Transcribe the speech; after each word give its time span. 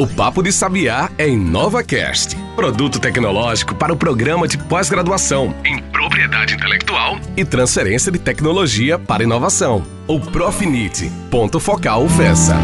O 0.00 0.06
Papo 0.06 0.42
de 0.42 0.50
Sabiá 0.50 1.10
é 1.18 1.28
InovaCast, 1.28 2.34
produto 2.56 2.98
tecnológico 2.98 3.74
para 3.74 3.92
o 3.92 3.96
programa 3.98 4.48
de 4.48 4.56
pós-graduação 4.56 5.54
em 5.62 5.78
propriedade 5.92 6.54
intelectual 6.54 7.18
e 7.36 7.44
transferência 7.44 8.10
de 8.10 8.18
tecnologia 8.18 8.98
para 8.98 9.22
inovação. 9.22 9.84
O 10.08 10.18
Profinite, 10.18 11.12
ponto 11.30 11.60
focal 11.60 12.08
FESA. 12.08 12.56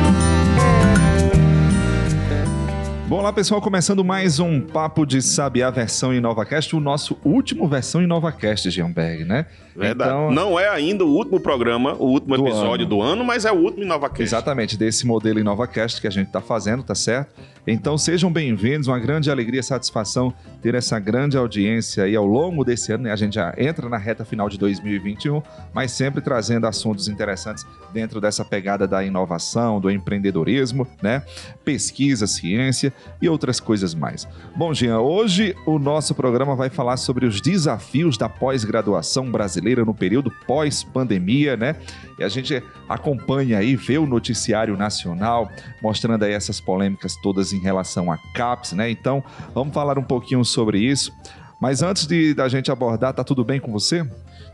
Bom, 3.09 3.23
lá 3.23 3.33
pessoal, 3.33 3.63
começando 3.63 4.05
mais 4.05 4.41
um 4.41 4.61
Papo 4.61 5.07
de 5.07 5.23
Sabiá 5.23 5.71
versão 5.71 6.13
InovaCast, 6.13 6.75
o 6.75 6.81
nosso 6.81 7.17
último 7.25 7.69
versão 7.69 8.03
InovaCast, 8.03 8.69
Gianberg, 8.69 9.25
né? 9.25 9.47
Verdade. 9.77 10.11
Então, 10.11 10.31
não 10.33 10.59
é 10.59 10.69
ainda 10.69 11.05
o 11.05 11.09
último 11.09 11.39
programa, 11.39 11.95
o 11.95 12.07
último 12.07 12.37
do 12.37 12.49
episódio 12.49 12.85
ano. 12.85 12.97
do 12.97 13.01
ano, 13.01 13.25
mas 13.25 13.45
é 13.45 13.53
o 13.53 13.57
último 13.57 13.85
InovaCast. 13.85 14.25
Exatamente, 14.25 14.77
desse 14.77 15.07
modelo 15.07 15.39
InovaCast 15.39 16.01
que 16.01 16.09
a 16.09 16.11
gente 16.11 16.27
está 16.27 16.41
fazendo, 16.41 16.83
tá 16.83 16.97
certo? 16.97 17.33
Então 17.65 17.99
sejam 17.99 18.33
bem-vindos, 18.33 18.89
uma 18.89 18.99
grande 18.99 19.31
alegria 19.31 19.61
e 19.61 19.63
satisfação 19.63 20.33
ter 20.63 20.75
essa 20.75 20.99
grande 20.99 21.37
audiência 21.37 22.05
aí 22.05 22.15
ao 22.15 22.25
longo 22.25 22.65
desse 22.65 22.93
ano, 22.93 23.05
né? 23.05 23.13
A 23.13 23.17
gente 23.17 23.35
já 23.35 23.55
entra 23.57 23.89
na 23.89 23.99
reta 23.99 24.25
final 24.25 24.49
de 24.49 24.57
2021, 24.57 25.43
mas 25.73 25.93
sempre 25.93 26.21
trazendo 26.21 26.67
assuntos 26.67 27.07
interessantes 27.09 27.65
dentro 27.93 28.21
dessa 28.21 28.45
pegada 28.45 28.87
da 28.87 29.05
inovação, 29.05 29.81
do 29.81 29.91
empreendedorismo, 29.91 30.87
né? 31.03 31.23
Pesquisa, 31.65 32.27
ciência 32.27 32.93
e 33.21 33.29
outras 33.29 33.61
coisas 33.61 33.95
mais. 33.95 34.27
Bom, 34.55 34.73
Jean, 34.73 34.99
hoje 35.01 35.55
o 35.67 35.79
nosso 35.79 36.15
programa 36.15 36.55
vai 36.55 36.71
falar 36.71 36.97
sobre 36.97 37.27
os 37.27 37.41
desafios 37.41 38.17
da 38.17 38.29
pós-graduação 38.29 39.31
brasileira 39.31 39.85
no 39.85 39.95
período 39.95 40.31
pós-pandemia, 40.47 41.57
né? 41.57 41.77
E 42.19 42.25
a 42.25 42.29
gente 42.29 42.63
acompanha 42.89 43.59
aí, 43.59 43.77
vê 43.77 43.99
o 43.99 44.07
noticiário 44.07 44.77
nacional 44.77 45.51
mostrando 45.83 46.25
aí 46.25 46.33
essas 46.33 46.61
polêmicas 46.61 47.17
todas 47.23 47.53
em 47.53 47.59
relação 47.59 48.11
a 48.11 48.19
CAPES, 48.35 48.73
né? 48.73 48.91
Então, 48.91 49.23
vamos 49.55 49.75
falar 49.75 49.99
um 49.99 50.05
pouquinho 50.05 50.45
sobre 50.45 50.79
isso. 50.79 51.13
Mas 51.61 51.83
antes 51.83 52.07
de 52.07 52.35
da 52.35 52.49
gente 52.49 52.71
abordar, 52.71 53.15
tá 53.15 53.25
tudo 53.25 53.45
bem 53.45 53.61
com 53.61 53.73
você? 53.73 54.07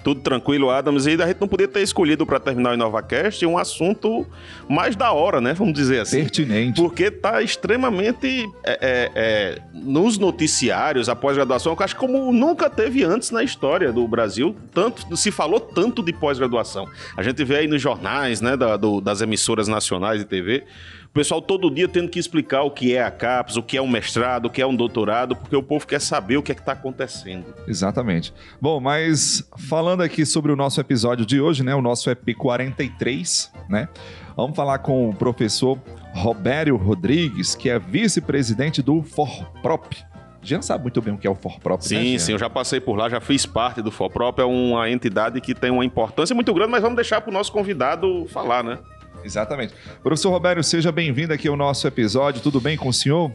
Tudo 0.02 0.20
tranquilo, 0.20 0.70
Adams. 0.70 1.06
E 1.06 1.10
a 1.20 1.26
gente 1.26 1.40
não 1.40 1.48
podia 1.48 1.68
ter 1.68 1.82
escolhido 1.82 2.26
para 2.26 2.40
terminar 2.40 2.70
o 2.70 2.74
InovaCast 2.74 3.44
um 3.46 3.56
assunto 3.56 4.26
mais 4.68 4.96
da 4.96 5.12
hora, 5.12 5.40
né? 5.40 5.54
Vamos 5.54 5.74
dizer 5.74 6.00
assim. 6.00 6.22
Pertinente. 6.22 6.80
Porque 6.80 7.10
tá 7.10 7.42
extremamente 7.42 8.48
é, 8.64 8.72
é, 8.72 9.10
é, 9.14 9.58
nos 9.72 10.18
noticiários, 10.18 11.08
a 11.08 11.16
pós-graduação, 11.16 11.72
eu 11.72 11.84
acho 11.84 11.96
como 11.96 12.32
nunca 12.32 12.68
teve 12.68 13.04
antes 13.04 13.30
na 13.30 13.42
história 13.42 13.92
do 13.92 14.06
Brasil. 14.06 14.56
Tanto 14.74 15.16
se 15.16 15.30
falou 15.30 15.60
tanto 15.60 16.02
de 16.02 16.12
pós-graduação. 16.12 16.88
A 17.16 17.22
gente 17.22 17.42
vê 17.44 17.58
aí 17.58 17.68
nos 17.68 17.80
jornais, 17.80 18.40
né, 18.40 18.56
da, 18.56 18.76
do, 18.76 19.00
das 19.00 19.20
emissoras 19.20 19.68
nacionais 19.68 20.20
de 20.20 20.26
TV 20.26 20.64
o 21.12 21.14
pessoal 21.14 21.42
todo 21.42 21.70
dia 21.70 21.86
tendo 21.86 22.08
que 22.08 22.18
explicar 22.18 22.62
o 22.62 22.70
que 22.70 22.96
é 22.96 23.02
a 23.02 23.10
CAPES, 23.10 23.58
o 23.58 23.62
que 23.62 23.76
é 23.76 23.82
um 23.82 23.86
mestrado, 23.86 24.46
o 24.46 24.50
que 24.50 24.62
é 24.62 24.66
um 24.66 24.74
doutorado, 24.74 25.36
porque 25.36 25.54
o 25.54 25.62
povo 25.62 25.86
quer 25.86 26.00
saber 26.00 26.38
o 26.38 26.42
que 26.42 26.52
é 26.52 26.54
que 26.54 26.62
está 26.62 26.72
acontecendo. 26.72 27.44
Exatamente. 27.68 28.32
Bom, 28.58 28.80
mas 28.80 29.46
falando 29.68 30.02
aqui 30.02 30.24
sobre 30.24 30.50
o 30.50 30.56
nosso 30.56 30.80
episódio 30.80 31.26
de 31.26 31.38
hoje, 31.38 31.62
né, 31.62 31.74
o 31.74 31.82
nosso 31.82 32.08
EP 32.08 32.34
43, 32.34 33.52
né? 33.68 33.90
Vamos 34.34 34.56
falar 34.56 34.78
com 34.78 35.10
o 35.10 35.14
professor 35.14 35.78
Robério 36.14 36.76
Rodrigues, 36.76 37.54
que 37.54 37.68
é 37.68 37.78
vice-presidente 37.78 38.80
do 38.80 39.02
FORPROP, 39.02 39.94
Jean 40.40 40.62
sabe 40.62 40.82
muito 40.82 41.00
bem 41.02 41.14
o 41.14 41.18
que 41.18 41.26
é 41.26 41.30
o 41.30 41.34
FORPROP, 41.34 41.82
Sim, 41.84 42.14
né, 42.14 42.18
sim, 42.18 42.32
eu 42.32 42.38
já 42.38 42.50
passei 42.50 42.80
por 42.80 42.96
lá, 42.96 43.08
já 43.10 43.20
fiz 43.20 43.44
parte 43.44 43.82
do 43.82 43.90
FORPROP, 43.90 44.40
é 44.40 44.44
uma 44.44 44.90
entidade 44.90 45.40
que 45.42 45.54
tem 45.54 45.70
uma 45.70 45.84
importância 45.84 46.34
muito 46.34 46.52
grande, 46.54 46.70
mas 46.70 46.82
vamos 46.82 46.96
deixar 46.96 47.20
para 47.20 47.30
o 47.30 47.32
nosso 47.32 47.52
convidado 47.52 48.26
falar, 48.30 48.64
né? 48.64 48.78
Exatamente. 49.24 49.74
Professor 50.02 50.30
Roberto, 50.30 50.62
seja 50.62 50.90
bem-vindo 50.90 51.32
aqui 51.32 51.48
ao 51.48 51.56
nosso 51.56 51.86
episódio. 51.86 52.40
Tudo 52.40 52.60
bem 52.60 52.76
com 52.76 52.88
o 52.88 52.92
senhor? 52.92 53.30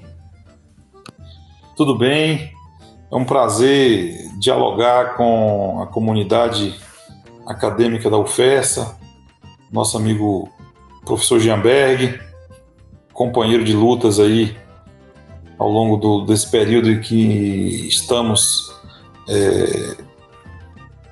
Tudo 1.76 1.98
bem. 1.98 2.52
É 3.12 3.16
um 3.16 3.24
prazer 3.24 4.14
dialogar 4.40 5.16
com 5.16 5.82
a 5.82 5.88
comunidade 5.88 6.78
acadêmica 7.46 8.10
da 8.10 8.18
UFESA, 8.18 8.98
nosso 9.72 9.96
amigo 9.96 10.50
professor 11.06 11.40
Gianberg, 11.40 12.20
companheiro 13.14 13.64
de 13.64 13.74
lutas 13.74 14.20
aí 14.20 14.58
ao 15.58 15.70
longo 15.70 15.98
do, 15.98 16.26
desse 16.26 16.52
período 16.52 16.92
em 16.92 17.00
que 17.00 17.88
estamos 17.88 18.76
é, 19.30 19.96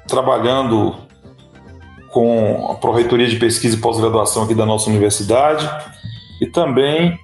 trabalhando 0.08 1.05
com 2.16 2.72
a 2.72 2.76
Pró-Reitoria 2.76 3.28
de 3.28 3.36
Pesquisa 3.36 3.76
e 3.76 3.80
Pós-Graduação 3.82 4.44
aqui 4.44 4.56
da 4.56 4.66
nossa 4.66 4.90
universidade 4.90 5.70
e 6.40 6.48
também 6.48 7.20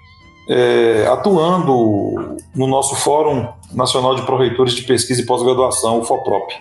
é, 0.50 1.08
atuando 1.08 2.36
no 2.54 2.68
nosso 2.68 2.98
Fórum 2.98 3.48
Nacional 3.74 4.16
de 4.16 4.24
Pró-Reitores 4.24 4.74
de 4.74 4.84
Pesquisa 4.84 5.22
e 5.22 5.26
Pós-Graduação, 5.26 6.02
o 6.02 6.04
FOPROP. 6.04 6.52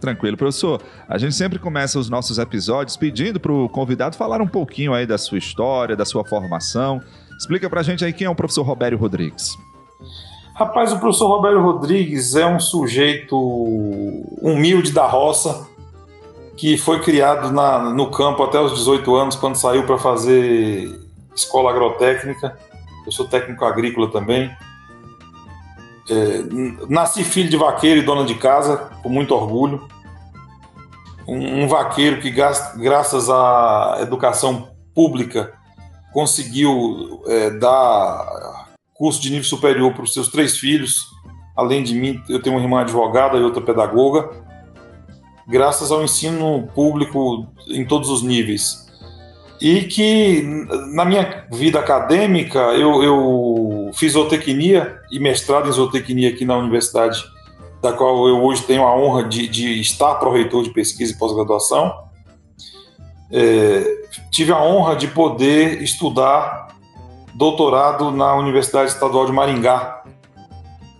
Tranquilo, 0.00 0.34
professor. 0.34 0.80
A 1.06 1.18
gente 1.18 1.34
sempre 1.34 1.58
começa 1.58 1.98
os 1.98 2.08
nossos 2.08 2.38
episódios 2.38 2.96
pedindo 2.96 3.38
para 3.38 3.52
o 3.52 3.68
convidado 3.68 4.16
falar 4.16 4.40
um 4.40 4.48
pouquinho 4.48 4.94
aí 4.94 5.06
da 5.06 5.18
sua 5.18 5.36
história, 5.36 5.94
da 5.94 6.06
sua 6.06 6.24
formação. 6.24 7.02
Explica 7.38 7.68
para 7.68 7.80
a 7.80 7.84
gente 7.84 8.02
aí 8.02 8.14
quem 8.14 8.26
é 8.26 8.30
o 8.30 8.34
professor 8.34 8.62
Robério 8.62 8.96
Rodrigues. 8.96 9.58
Rapaz, 10.54 10.90
o 10.90 10.98
professor 10.98 11.28
Robério 11.28 11.60
Rodrigues 11.60 12.34
é 12.34 12.46
um 12.46 12.58
sujeito 12.58 13.36
humilde 14.40 14.90
da 14.90 15.06
roça, 15.06 15.68
que 16.56 16.76
foi 16.76 17.00
criado 17.00 17.52
na, 17.52 17.78
no 17.90 18.10
campo 18.10 18.42
até 18.42 18.60
os 18.60 18.74
18 18.74 19.14
anos, 19.14 19.36
quando 19.36 19.56
saiu 19.56 19.84
para 19.84 19.98
fazer 19.98 21.00
escola 21.34 21.70
agrotécnica. 21.70 22.56
Eu 23.04 23.12
sou 23.12 23.26
técnico 23.26 23.64
agrícola 23.64 24.10
também. 24.10 24.50
É, 26.08 26.44
nasci 26.88 27.24
filho 27.24 27.48
de 27.48 27.56
vaqueiro 27.56 28.00
e 28.00 28.04
dona 28.04 28.24
de 28.24 28.34
casa, 28.34 28.90
com 29.02 29.08
muito 29.08 29.34
orgulho. 29.34 29.88
Um, 31.26 31.64
um 31.64 31.68
vaqueiro 31.68 32.20
que, 32.20 32.30
graças 32.30 33.28
à 33.30 33.98
educação 34.00 34.68
pública, 34.94 35.52
conseguiu 36.12 37.22
é, 37.26 37.50
dar 37.50 38.74
curso 38.94 39.20
de 39.20 39.30
nível 39.30 39.44
superior 39.44 39.92
para 39.92 40.04
os 40.04 40.14
seus 40.14 40.28
três 40.28 40.56
filhos. 40.56 41.06
Além 41.56 41.82
de 41.82 41.94
mim, 41.94 42.22
eu 42.28 42.40
tenho 42.40 42.56
uma 42.56 42.62
irmã 42.62 42.80
advogada 42.82 43.36
e 43.36 43.42
outra 43.42 43.62
pedagoga 43.62 44.43
graças 45.46 45.90
ao 45.90 46.02
ensino 46.02 46.68
público 46.74 47.46
em 47.68 47.84
todos 47.84 48.08
os 48.08 48.22
níveis. 48.22 48.84
E 49.60 49.82
que 49.84 50.42
na 50.92 51.04
minha 51.04 51.46
vida 51.50 51.78
acadêmica 51.78 52.58
eu, 52.58 53.02
eu 53.02 53.90
fiz 53.94 54.12
zootecnia 54.12 54.98
e 55.10 55.18
mestrado 55.18 55.68
em 55.68 55.72
zootecnia 55.72 56.30
aqui 56.30 56.44
na 56.44 56.56
universidade, 56.56 57.24
da 57.80 57.92
qual 57.92 58.28
eu 58.28 58.42
hoje 58.42 58.62
tenho 58.62 58.82
a 58.82 58.96
honra 58.96 59.24
de, 59.24 59.46
de 59.46 59.80
estar 59.80 60.16
pró-reitor 60.16 60.62
de 60.64 60.70
pesquisa 60.70 61.12
e 61.12 61.16
pós-graduação. 61.16 62.04
É, 63.30 64.04
tive 64.30 64.52
a 64.52 64.62
honra 64.62 64.96
de 64.96 65.08
poder 65.08 65.82
estudar 65.82 66.68
doutorado 67.34 68.10
na 68.10 68.34
Universidade 68.34 68.90
Estadual 68.90 69.26
de 69.26 69.32
Maringá, 69.32 70.04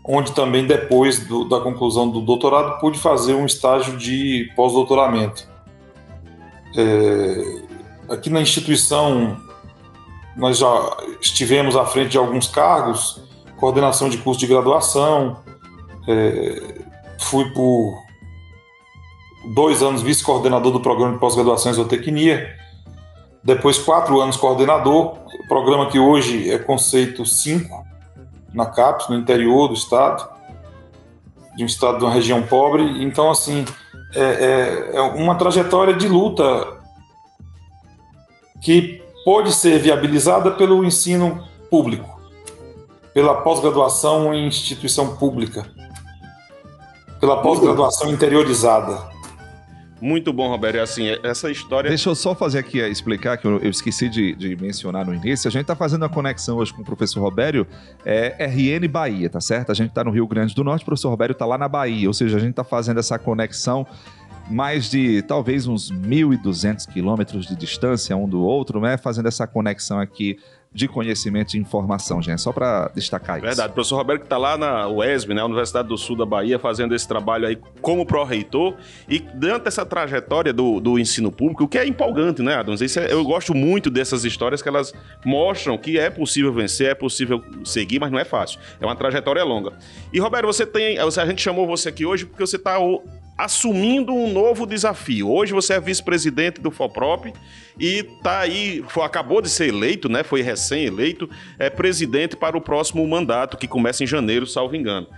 onde 0.04 0.32
também 0.32 0.66
depois 0.66 1.26
do, 1.26 1.48
da 1.48 1.60
conclusão 1.60 2.10
do 2.10 2.20
doutorado 2.20 2.78
pude 2.78 2.98
fazer 2.98 3.34
um 3.34 3.46
estágio 3.46 3.96
de 3.96 4.52
pós-doutoramento. 4.54 5.48
É, 6.76 8.12
aqui 8.12 8.28
na 8.28 8.40
instituição 8.40 9.36
nós 10.36 10.58
já 10.58 10.96
estivemos 11.20 11.76
à 11.76 11.86
frente 11.86 12.10
de 12.10 12.18
alguns 12.18 12.48
cargos, 12.48 13.22
coordenação 13.56 14.08
de 14.08 14.18
curso 14.18 14.40
de 14.40 14.46
graduação, 14.46 15.38
é, 16.08 16.82
fui 17.18 17.48
por 17.52 18.02
dois 19.54 19.82
anos 19.82 20.02
vice-coordenador 20.02 20.72
do 20.72 20.80
programa 20.80 21.14
de 21.14 21.20
pós-graduação 21.20 21.70
em 21.70 21.74
zootecnia, 21.74 22.52
depois 23.42 23.78
quatro 23.78 24.20
anos 24.20 24.36
coordenador, 24.36 25.18
programa 25.48 25.88
que 25.90 25.98
hoje 25.98 26.50
é 26.50 26.58
conceito 26.58 27.24
5, 27.24 27.84
na 28.54 28.66
CAPES, 28.66 29.08
no 29.08 29.16
interior 29.16 29.68
do 29.68 29.74
estado, 29.74 30.28
de 31.56 31.62
um 31.62 31.66
estado 31.66 31.98
de 31.98 32.04
uma 32.04 32.12
região 32.12 32.42
pobre. 32.42 33.04
Então, 33.04 33.30
assim, 33.30 33.64
é, 34.14 34.20
é, 34.20 34.96
é 34.96 35.00
uma 35.00 35.34
trajetória 35.34 35.94
de 35.94 36.08
luta 36.08 36.78
que 38.62 39.02
pode 39.24 39.52
ser 39.52 39.78
viabilizada 39.78 40.52
pelo 40.52 40.84
ensino 40.84 41.46
público, 41.70 42.20
pela 43.12 43.42
pós-graduação 43.42 44.32
em 44.32 44.46
instituição 44.46 45.16
pública, 45.16 45.66
pela 47.20 47.42
pós-graduação 47.42 48.10
interiorizada. 48.10 49.13
Muito 50.04 50.34
bom, 50.34 50.50
Roberto. 50.50 50.76
É 50.76 50.80
assim, 50.80 51.06
essa 51.22 51.50
história. 51.50 51.88
Deixa 51.88 52.10
eu 52.10 52.14
só 52.14 52.34
fazer 52.34 52.58
aqui, 52.58 52.78
explicar, 52.78 53.38
que 53.38 53.46
eu, 53.46 53.58
eu 53.60 53.70
esqueci 53.70 54.06
de, 54.06 54.34
de, 54.34 54.54
mencionar 54.54 55.06
no 55.06 55.14
início. 55.14 55.48
A 55.48 55.50
gente 55.50 55.62
está 55.62 55.74
fazendo 55.74 56.04
a 56.04 56.10
conexão 56.10 56.58
hoje 56.58 56.74
com 56.74 56.82
o 56.82 56.84
professor 56.84 57.22
Robério, 57.22 57.66
é 58.04 58.44
RN 58.44 58.86
Bahia, 58.86 59.30
tá 59.30 59.40
certo? 59.40 59.72
A 59.72 59.74
gente 59.74 59.88
está 59.88 60.04
no 60.04 60.10
Rio 60.10 60.26
Grande 60.26 60.54
do 60.54 60.62
Norte, 60.62 60.82
o 60.82 60.84
professor 60.84 61.08
Robério 61.08 61.32
está 61.32 61.46
lá 61.46 61.56
na 61.56 61.66
Bahia, 61.66 62.06
ou 62.06 62.12
seja, 62.12 62.36
a 62.36 62.38
gente 62.38 62.50
está 62.50 62.62
fazendo 62.62 63.00
essa 63.00 63.18
conexão 63.18 63.86
mais 64.50 64.90
de 64.90 65.22
talvez 65.22 65.66
uns 65.66 65.90
1.200 65.90 66.86
quilômetros 66.86 67.46
de 67.46 67.56
distância 67.56 68.14
um 68.14 68.28
do 68.28 68.42
outro, 68.42 68.82
né? 68.82 68.98
Fazendo 68.98 69.28
essa 69.28 69.46
conexão 69.46 69.98
aqui 69.98 70.36
de 70.74 70.88
conhecimento 70.88 71.54
e 71.54 71.58
informação, 71.60 72.20
gente. 72.20 72.42
Só 72.42 72.52
para 72.52 72.90
destacar 72.94 73.36
isso. 73.36 73.46
Verdade. 73.46 73.70
O 73.70 73.74
professor 73.74 73.96
Roberto 73.96 74.22
que 74.22 74.26
está 74.26 74.36
lá 74.36 74.58
na 74.58 74.88
UESB, 74.88 75.32
né, 75.32 75.44
Universidade 75.44 75.86
do 75.86 75.96
Sul 75.96 76.16
da 76.16 76.26
Bahia, 76.26 76.58
fazendo 76.58 76.94
esse 76.94 77.06
trabalho 77.06 77.46
aí 77.46 77.56
como 77.80 78.04
pró-reitor. 78.04 78.74
E 79.08 79.20
dentro 79.20 79.60
dessa 79.60 79.86
trajetória 79.86 80.52
do, 80.52 80.80
do 80.80 80.98
ensino 80.98 81.30
público, 81.30 81.64
o 81.64 81.68
que 81.68 81.78
é 81.78 81.86
empolgante, 81.86 82.42
né, 82.42 82.56
Adams? 82.56 82.80
Isso 82.80 82.98
é, 82.98 83.12
eu 83.12 83.22
gosto 83.24 83.54
muito 83.54 83.88
dessas 83.88 84.24
histórias 84.24 84.60
que 84.60 84.68
elas 84.68 84.92
mostram 85.24 85.78
que 85.78 85.96
é 85.96 86.10
possível 86.10 86.52
vencer, 86.52 86.88
é 86.88 86.94
possível 86.94 87.42
seguir, 87.64 88.00
mas 88.00 88.10
não 88.10 88.18
é 88.18 88.24
fácil. 88.24 88.58
É 88.80 88.84
uma 88.84 88.96
trajetória 88.96 89.44
longa. 89.44 89.72
E, 90.12 90.18
Roberto, 90.18 90.46
você 90.46 90.66
tem. 90.66 90.98
A 90.98 91.26
gente 91.26 91.40
chamou 91.40 91.66
você 91.66 91.88
aqui 91.88 92.04
hoje 92.04 92.26
porque 92.26 92.44
você 92.44 92.56
está 92.56 92.78
assumindo 93.36 94.12
um 94.12 94.32
novo 94.32 94.66
desafio. 94.66 95.30
Hoje 95.30 95.52
você 95.52 95.74
é 95.74 95.80
vice-presidente 95.80 96.60
do 96.60 96.70
FOPROP 96.70 97.32
e 97.78 98.04
tá 98.22 98.40
aí, 98.40 98.84
acabou 99.02 99.42
de 99.42 99.48
ser 99.48 99.68
eleito, 99.68 100.08
né? 100.08 100.22
Foi 100.22 100.40
recém-eleito, 100.40 101.28
é 101.58 101.68
presidente 101.68 102.36
para 102.36 102.56
o 102.56 102.60
próximo 102.60 103.06
mandato, 103.06 103.56
que 103.56 103.66
começa 103.66 104.04
em 104.04 104.06
janeiro, 104.06 104.46
salvo 104.46 104.76
engano. 104.76 105.08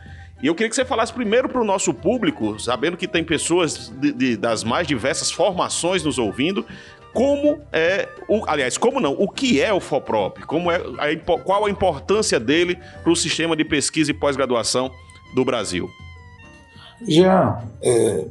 E 0.42 0.46
eu 0.46 0.54
queria 0.54 0.68
que 0.68 0.76
você 0.76 0.84
falasse 0.84 1.12
primeiro 1.12 1.48
para 1.48 1.60
o 1.60 1.64
nosso 1.64 1.94
público, 1.94 2.58
sabendo 2.58 2.96
que 2.96 3.08
tem 3.08 3.24
pessoas 3.24 3.88
de, 3.88 4.12
de, 4.12 4.36
das 4.36 4.64
mais 4.64 4.86
diversas 4.86 5.30
formações 5.30 6.02
nos 6.02 6.18
ouvindo, 6.18 6.64
como 7.12 7.58
é, 7.72 8.06
o, 8.28 8.44
aliás, 8.46 8.76
como 8.76 9.00
não, 9.00 9.12
o 9.12 9.26
que 9.26 9.62
é 9.62 9.72
o 9.72 9.80
FOPROP? 9.80 10.42
Como 10.42 10.70
é, 10.70 10.76
a, 10.76 11.38
qual 11.38 11.64
a 11.64 11.70
importância 11.70 12.38
dele 12.38 12.78
para 13.02 13.10
o 13.10 13.16
sistema 13.16 13.56
de 13.56 13.64
pesquisa 13.64 14.10
e 14.10 14.14
pós-graduação 14.14 14.90
do 15.34 15.42
Brasil? 15.42 15.90
Já 17.06 17.62
é, 17.82 18.26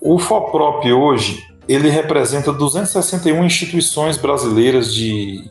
o 0.00 0.18
FOPROP 0.18 0.92
hoje 0.92 1.46
ele 1.66 1.88
representa 1.88 2.52
261 2.52 3.44
instituições 3.44 4.16
brasileiras 4.16 4.92
de 4.92 5.50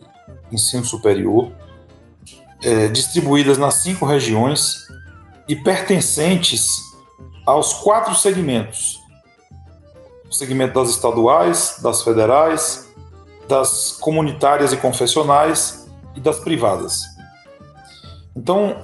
ensino 0.52 0.86
superior, 0.86 1.52
é, 2.64 2.88
distribuídas 2.88 3.58
nas 3.58 3.76
cinco 3.76 4.06
regiões 4.06 4.88
e 5.48 5.56
pertencentes 5.56 6.78
aos 7.46 7.74
quatro 7.74 8.14
segmentos: 8.16 9.00
o 10.30 10.34
segmento 10.34 10.80
das 10.80 10.90
estaduais, 10.90 11.80
das 11.82 12.04
federais, 12.04 12.94
das 13.48 13.98
comunitárias 14.00 14.72
e 14.72 14.78
confessionais 14.78 15.90
e 16.16 16.20
das 16.20 16.40
privadas. 16.40 17.02
Então, 18.36 18.84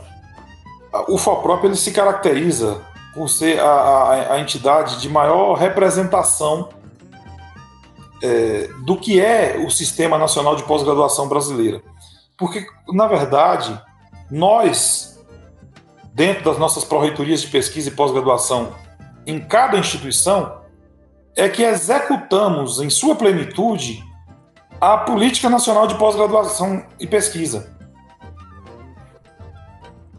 o 1.07 1.17
FOPROP 1.17 1.65
ele 1.65 1.75
se 1.75 1.91
caracteriza 1.91 2.81
por 3.13 3.29
ser 3.29 3.59
a, 3.59 3.65
a, 3.65 4.33
a 4.33 4.39
entidade 4.39 4.99
de 4.99 5.09
maior 5.09 5.55
representação 5.55 6.69
é, 8.21 8.69
do 8.83 8.97
que 8.97 9.19
é 9.19 9.63
o 9.65 9.69
Sistema 9.69 10.17
Nacional 10.17 10.55
de 10.55 10.63
Pós-Graduação 10.63 11.27
Brasileira. 11.27 11.81
Porque, 12.37 12.65
na 12.89 13.07
verdade, 13.07 13.79
nós, 14.29 15.19
dentro 16.13 16.43
das 16.43 16.57
nossas 16.57 16.83
pró-reitorias 16.83 17.41
de 17.41 17.47
pesquisa 17.47 17.89
e 17.89 17.91
pós-graduação, 17.91 18.73
em 19.25 19.39
cada 19.39 19.77
instituição, 19.77 20.61
é 21.35 21.47
que 21.49 21.63
executamos 21.63 22.79
em 22.79 22.89
sua 22.89 23.15
plenitude 23.15 24.03
a 24.79 24.97
Política 24.97 25.49
Nacional 25.49 25.87
de 25.87 25.95
Pós-Graduação 25.95 26.85
e 26.99 27.05
Pesquisa. 27.05 27.77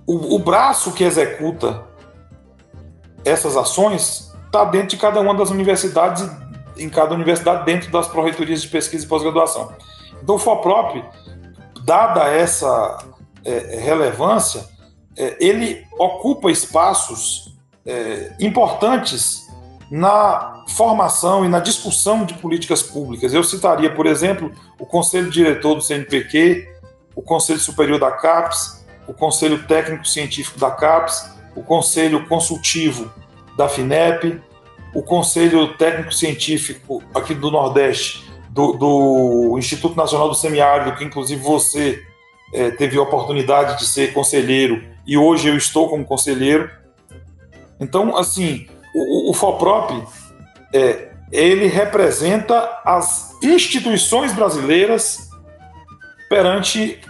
O, 0.06 0.36
o 0.36 0.38
braço 0.38 0.92
que 0.92 1.04
executa 1.04 1.86
essas 3.24 3.56
ações 3.56 4.32
está 4.46 4.64
dentro 4.64 4.88
de 4.88 4.96
cada 4.96 5.20
uma 5.20 5.34
das 5.34 5.50
universidades, 5.50 6.28
em 6.76 6.88
cada 6.88 7.14
universidade, 7.14 7.64
dentro 7.64 7.90
das 7.90 8.08
pró-reitorias 8.08 8.62
de 8.62 8.68
pesquisa 8.68 9.04
e 9.04 9.08
pós-graduação. 9.08 9.72
Então, 10.22 10.34
o 10.34 10.38
FOPROP, 10.38 11.04
dada 11.84 12.24
essa 12.28 12.98
é, 13.44 13.80
relevância, 13.80 14.64
é, 15.16 15.36
ele 15.40 15.86
ocupa 15.98 16.50
espaços 16.50 17.54
é, 17.86 18.32
importantes 18.40 19.48
na 19.90 20.64
formação 20.68 21.44
e 21.44 21.48
na 21.48 21.58
discussão 21.58 22.24
de 22.24 22.34
políticas 22.34 22.82
públicas. 22.82 23.34
Eu 23.34 23.42
citaria, 23.42 23.92
por 23.92 24.06
exemplo, 24.06 24.52
o 24.78 24.86
Conselho 24.86 25.30
Diretor 25.30 25.74
do 25.74 25.82
CNPq, 25.82 26.68
o 27.14 27.22
Conselho 27.22 27.58
Superior 27.58 27.98
da 27.98 28.12
CAPES, 28.12 28.86
o 29.08 29.12
Conselho 29.12 29.66
Técnico 29.66 30.06
Científico 30.06 30.58
da 30.60 30.70
CAPES, 30.70 31.39
o 31.54 31.62
Conselho 31.62 32.26
Consultivo 32.26 33.10
da 33.56 33.68
FINEP, 33.68 34.40
o 34.94 35.02
Conselho 35.02 35.76
Técnico 35.76 36.12
Científico 36.12 37.02
aqui 37.14 37.34
do 37.34 37.50
Nordeste, 37.50 38.24
do, 38.48 38.72
do 38.72 39.58
Instituto 39.58 39.96
Nacional 39.96 40.28
do 40.28 40.34
Semiárido, 40.34 40.96
que 40.96 41.04
inclusive 41.04 41.40
você 41.40 42.02
é, 42.52 42.70
teve 42.70 42.98
a 42.98 43.02
oportunidade 43.02 43.78
de 43.78 43.86
ser 43.86 44.12
conselheiro 44.12 44.82
e 45.06 45.16
hoje 45.16 45.48
eu 45.48 45.56
estou 45.56 45.88
como 45.88 46.04
conselheiro. 46.04 46.70
Então, 47.78 48.16
assim, 48.16 48.66
o, 48.94 49.30
o 49.30 49.34
FOPROP, 49.34 50.02
é, 50.74 51.10
ele 51.32 51.66
representa 51.66 52.80
as 52.84 53.36
instituições 53.42 54.32
brasileiras 54.32 55.30
perante 56.28 57.00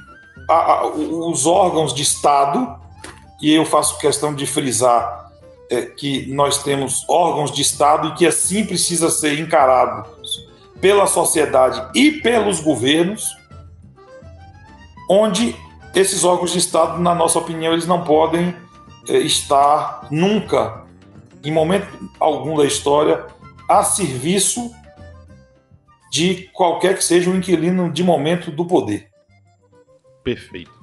a, 0.48 0.54
a, 0.54 0.86
os 0.86 1.46
órgãos 1.46 1.94
de 1.94 2.02
Estado 2.02 2.79
e 3.40 3.52
eu 3.52 3.64
faço 3.64 3.98
questão 3.98 4.34
de 4.34 4.46
frisar 4.46 5.30
é, 5.70 5.82
que 5.82 6.26
nós 6.32 6.62
temos 6.62 7.04
órgãos 7.08 7.52
de 7.52 7.62
Estado 7.62 8.08
e 8.08 8.14
que 8.14 8.26
assim 8.26 8.64
precisa 8.64 9.08
ser 9.08 9.38
encarado 9.38 10.08
pela 10.80 11.06
sociedade 11.06 11.82
e 11.94 12.10
pelos 12.12 12.60
governos, 12.60 13.36
onde 15.08 15.56
esses 15.94 16.24
órgãos 16.24 16.52
de 16.52 16.58
Estado, 16.58 17.00
na 17.00 17.14
nossa 17.14 17.38
opinião, 17.38 17.72
eles 17.72 17.86
não 17.86 18.04
podem 18.04 18.54
é, 19.08 19.18
estar 19.18 20.08
nunca, 20.10 20.84
em 21.44 21.52
momento 21.52 21.86
algum 22.18 22.56
da 22.56 22.64
história, 22.64 23.26
a 23.68 23.84
serviço 23.84 24.74
de 26.10 26.48
qualquer 26.52 26.96
que 26.96 27.04
seja 27.04 27.30
o 27.30 27.36
inquilino 27.36 27.92
de 27.92 28.02
momento 28.02 28.50
do 28.50 28.66
poder. 28.66 29.08
Perfeito. 30.24 30.79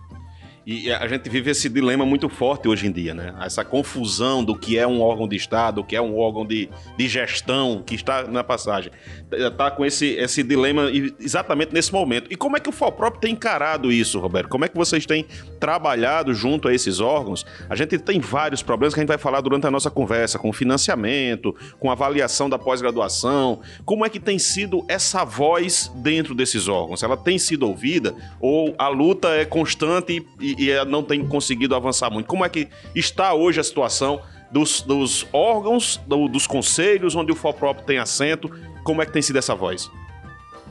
E 0.69 0.91
a 0.91 1.07
gente 1.07 1.29
vive 1.29 1.49
esse 1.49 1.69
dilema 1.69 2.05
muito 2.05 2.27
forte 2.27 2.67
hoje 2.67 2.87
em 2.87 2.91
dia, 2.91 3.13
né? 3.13 3.33
Essa 3.39 3.63
confusão 3.63 4.43
do 4.43 4.53
que 4.53 4.77
é 4.77 4.85
um 4.85 4.99
órgão 4.99 5.25
de 5.25 5.37
Estado, 5.37 5.79
o 5.79 5.83
que 5.85 5.95
é 5.95 6.01
um 6.01 6.17
órgão 6.17 6.45
de, 6.45 6.69
de 6.97 7.07
gestão, 7.07 7.81
que 7.85 7.95
está 7.95 8.23
na 8.23 8.43
passagem. 8.43 8.91
Está 9.31 9.71
com 9.71 9.85
esse, 9.85 10.07
esse 10.15 10.43
dilema 10.43 10.91
exatamente 11.21 11.73
nesse 11.73 11.93
momento. 11.93 12.27
E 12.29 12.35
como 12.35 12.57
é 12.57 12.59
que 12.59 12.67
o 12.67 12.73
FOPROP 12.73 13.17
tem 13.21 13.31
encarado 13.31 13.89
isso, 13.93 14.19
Roberto? 14.19 14.49
Como 14.49 14.65
é 14.65 14.67
que 14.67 14.75
vocês 14.75 15.05
têm 15.05 15.25
trabalhado 15.57 16.33
junto 16.33 16.67
a 16.67 16.73
esses 16.73 16.99
órgãos? 16.99 17.45
A 17.69 17.75
gente 17.77 17.97
tem 17.97 18.19
vários 18.19 18.61
problemas 18.61 18.93
que 18.93 18.99
a 18.99 19.03
gente 19.03 19.07
vai 19.07 19.17
falar 19.17 19.39
durante 19.39 19.65
a 19.65 19.71
nossa 19.71 19.89
conversa, 19.89 20.37
com 20.37 20.51
financiamento, 20.51 21.55
com 21.79 21.89
avaliação 21.89 22.49
da 22.49 22.59
pós-graduação. 22.59 23.61
Como 23.85 24.05
é 24.05 24.09
que 24.09 24.19
tem 24.19 24.37
sido 24.37 24.83
essa 24.89 25.23
voz 25.23 25.89
dentro 25.95 26.35
desses 26.35 26.67
órgãos? 26.67 27.03
Ela 27.03 27.15
tem 27.15 27.39
sido 27.39 27.65
ouvida 27.65 28.13
ou 28.41 28.75
a 28.77 28.89
luta 28.89 29.29
é 29.29 29.45
constante 29.45 30.27
e, 30.41 30.56
e 30.57 30.73
não 30.85 31.03
tem 31.03 31.25
conseguido 31.25 31.75
avançar 31.75 32.09
muito. 32.09 32.27
Como 32.27 32.43
é 32.43 32.49
que 32.49 32.67
está 32.95 33.33
hoje 33.33 33.59
a 33.59 33.63
situação 33.63 34.21
dos, 34.51 34.81
dos 34.81 35.27
órgãos, 35.31 35.99
do, 36.07 36.27
dos 36.27 36.47
conselhos 36.47 37.15
onde 37.15 37.31
o 37.31 37.35
FOPROP 37.35 37.83
tem 37.83 37.97
assento? 37.97 38.49
Como 38.83 39.01
é 39.01 39.05
que 39.05 39.11
tem 39.11 39.21
sido 39.21 39.37
essa 39.37 39.53
voz? 39.53 39.89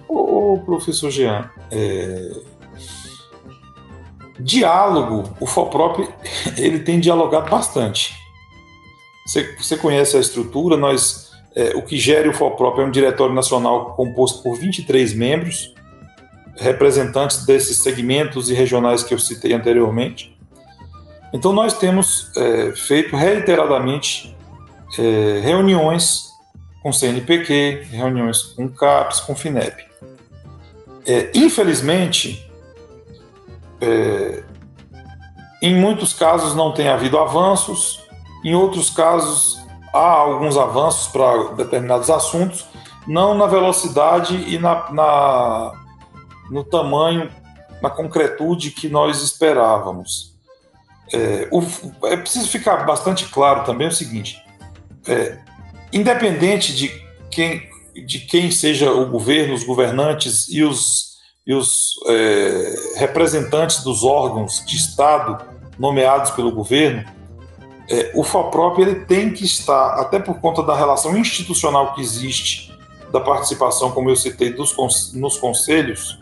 Ô, 0.09 0.59
professor 0.65 1.11
Jean, 1.11 1.51
é... 1.71 2.31
diálogo, 4.41 5.35
o 5.41 5.47
FOPROP 5.47 6.09
ele 6.57 6.81
tem 6.81 7.01
dialogado 7.01 7.51
bastante. 7.51 8.15
Você, 9.27 9.57
você 9.57 9.77
conhece 9.77 10.17
a 10.17 10.21
estrutura, 10.21 10.77
nós, 10.77 11.33
é, 11.55 11.77
o 11.77 11.83
que 11.83 11.99
gera 11.99 12.31
o 12.31 12.33
FOPROP 12.33 12.81
é 12.81 12.85
um 12.85 12.91
diretório 12.91 13.35
nacional 13.35 13.95
composto 13.97 14.43
por 14.43 14.57
23 14.57 15.15
membros, 15.15 15.75
representantes 16.57 17.45
desses 17.45 17.79
segmentos 17.79 18.51
e 18.51 18.55
regionais 18.55 19.03
que 19.03 19.13
eu 19.13 19.19
citei 19.19 19.53
anteriormente. 19.53 20.37
Então, 21.33 21.53
nós 21.53 21.77
temos 21.79 22.31
é, 22.37 22.73
feito 22.73 23.17
reiteradamente 23.17 24.35
é, 24.99 25.41
reuniões 25.43 26.31
com 26.83 26.93
CNPq, 26.93 27.89
reuniões 27.91 28.43
com 28.43 28.69
CAPES, 28.69 29.21
com 29.21 29.35
FINEP. 29.35 29.85
É, 31.07 31.31
infelizmente, 31.35 32.51
é, 33.81 34.43
em 35.61 35.75
muitos 35.75 36.13
casos 36.13 36.55
não 36.55 36.73
tem 36.73 36.89
havido 36.89 37.19
avanços, 37.19 38.05
em 38.45 38.55
outros 38.55 38.91
casos 38.91 39.59
há 39.93 39.99
alguns 39.99 40.57
avanços 40.57 41.09
para 41.09 41.55
determinados 41.55 42.11
assuntos, 42.11 42.67
não 43.07 43.35
na 43.35 43.47
velocidade 43.47 44.37
e 44.47 44.59
na, 44.59 44.93
na 44.93 45.86
no 46.51 46.65
tamanho, 46.65 47.31
na 47.81 47.91
concretude 47.91 48.71
que 48.71 48.89
nós 48.89 49.23
esperávamos. 49.23 50.35
É, 51.13 51.49
o, 51.53 51.63
é 52.07 52.17
preciso 52.17 52.49
ficar 52.49 52.85
bastante 52.85 53.27
claro 53.27 53.65
também 53.65 53.87
o 53.87 53.93
seguinte: 53.93 54.43
é, 55.07 55.39
independente 55.93 56.75
de 56.75 56.89
quem, 57.31 57.69
de 58.07 58.21
quem 58.21 58.51
seja 58.51 58.91
o 58.93 59.07
governo, 59.07 59.55
os 59.55 59.65
governantes 59.65 60.49
e 60.49 60.63
os, 60.63 61.17
e 61.47 61.55
os 61.55 61.95
é, 62.09 62.75
representantes 62.97 63.83
dos 63.83 64.03
órgãos 64.03 64.65
de 64.67 64.77
Estado 64.77 65.45
nomeados 65.79 66.31
pelo 66.33 66.51
governo, 66.51 67.05
é, 67.89 68.11
o 68.15 68.25
FOPROP 68.25 68.81
ele 68.81 69.05
tem 69.05 69.33
que 69.33 69.45
estar, 69.45 70.01
até 70.01 70.19
por 70.19 70.41
conta 70.41 70.63
da 70.63 70.75
relação 70.75 71.17
institucional 71.17 71.95
que 71.95 72.01
existe, 72.01 72.75
da 73.13 73.21
participação, 73.21 73.93
como 73.93 74.11
eu 74.11 74.17
citei, 74.17 74.53
dos, 74.53 74.75
nos 75.15 75.39
conselhos, 75.39 76.19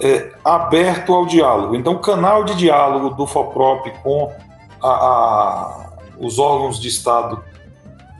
é, 0.00 0.32
aberto 0.44 1.12
ao 1.12 1.26
diálogo. 1.26 1.74
Então, 1.74 1.94
o 1.94 1.98
canal 1.98 2.44
de 2.44 2.54
diálogo 2.54 3.14
do 3.14 3.26
FOPROP 3.26 3.90
com 4.02 4.32
a, 4.82 4.88
a, 4.88 5.92
os 6.18 6.38
órgãos 6.38 6.80
de 6.80 6.88
Estado 6.88 7.42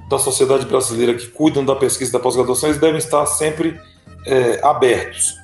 da 0.08 0.18
sociedade 0.18 0.66
brasileira 0.66 1.14
que 1.14 1.26
cuidam 1.26 1.64
da 1.64 1.74
pesquisa 1.74 2.10
e 2.10 2.12
da 2.12 2.20
pós-graduação, 2.20 2.68
eles 2.68 2.80
devem 2.80 2.98
estar 2.98 3.26
sempre 3.26 3.80
é, 4.26 4.64
abertos. 4.64 5.34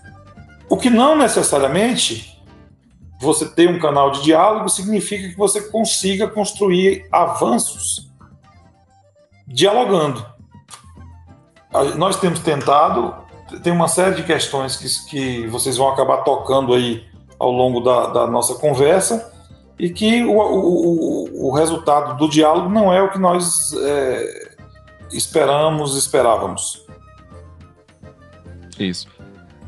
O 0.68 0.76
que 0.76 0.88
não 0.88 1.16
necessariamente 1.16 2.40
você 3.20 3.46
ter 3.46 3.68
um 3.68 3.78
canal 3.78 4.10
de 4.10 4.22
diálogo 4.22 4.68
significa 4.68 5.28
que 5.28 5.36
você 5.36 5.60
consiga 5.60 6.26
construir 6.26 7.06
avanços 7.12 8.10
dialogando. 9.46 10.26
Nós 11.96 12.16
temos 12.16 12.40
tentado, 12.40 13.14
tem 13.60 13.72
uma 13.72 13.88
série 13.88 14.14
de 14.14 14.22
questões 14.22 14.76
que, 14.76 15.10
que 15.10 15.46
vocês 15.48 15.76
vão 15.76 15.88
acabar 15.88 16.18
tocando 16.18 16.74
aí 16.74 17.04
ao 17.38 17.50
longo 17.50 17.80
da, 17.80 18.06
da 18.08 18.26
nossa 18.26 18.54
conversa 18.54 19.32
e 19.78 19.90
que 19.90 20.22
o, 20.24 20.38
o, 20.38 21.48
o, 21.48 21.52
resultado 21.52 22.16
do 22.16 22.28
diálogo 22.28 22.68
não 22.68 22.92
é 22.92 23.02
o 23.02 23.10
que 23.10 23.18
nós 23.18 23.72
é, 23.72 24.54
esperamos, 25.12 25.96
esperávamos. 25.96 26.86
Isso. 28.78 29.08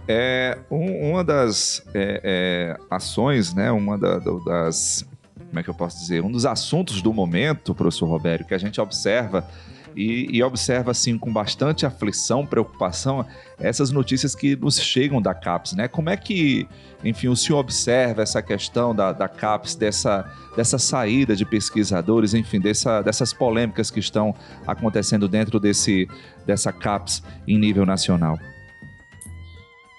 É, 0.07 0.59
um, 0.71 1.11
uma 1.11 1.25
das 1.25 1.83
é, 1.95 2.21
é, 2.23 2.77
ações, 2.91 3.55
né, 3.55 3.73
uma 3.73 3.99
da, 3.99 4.19
das, 4.19 5.05
como 5.49 5.59
é 5.59 5.63
que 5.63 5.71
eu 5.71 5.75
posso 5.75 5.99
dizer, 5.99 6.23
um 6.23 6.31
dos 6.31 6.45
assuntos 6.45 7.01
do 7.01 7.13
momento, 7.13 7.75
professor 7.75 8.07
Robério, 8.07 8.47
que 8.47 8.55
a 8.55 8.59
gente 8.59 8.81
observa 8.81 9.49
e, 9.97 10.29
e, 10.37 10.43
observa 10.43 10.91
assim 10.91 11.17
com 11.17 11.33
bastante 11.33 11.87
aflição, 11.87 12.45
preocupação, 12.45 13.25
essas 13.59 13.91
notícias 13.91 14.35
que 14.35 14.57
nos 14.57 14.81
chegam 14.81 15.23
da 15.23 15.33
CAPES, 15.33 15.73
né? 15.75 15.89
Como 15.89 16.11
é 16.11 16.17
que, 16.17 16.67
enfim, 17.05 17.29
o 17.29 17.37
senhor 17.37 17.61
observa 17.61 18.23
essa 18.23 18.43
questão 18.43 18.95
da, 18.95 19.13
da 19.13 19.29
CAPES, 19.29 19.77
dessa, 19.77 20.31
dessa 20.57 20.79
saída 20.79 21.37
de 21.37 21.45
pesquisadores, 21.45 22.35
enfim, 22.35 22.61
dessa, 22.61 23.03
dessas 23.03 23.33
polêmicas 23.33 23.91
que 23.91 24.01
estão 24.01 24.35
acontecendo 24.67 25.29
dentro 25.29 25.61
desse, 25.61 26.09
dessa 26.45 26.73
CAPES 26.73 27.23
em 27.47 27.59
nível 27.59 27.87
nacional? 27.87 28.37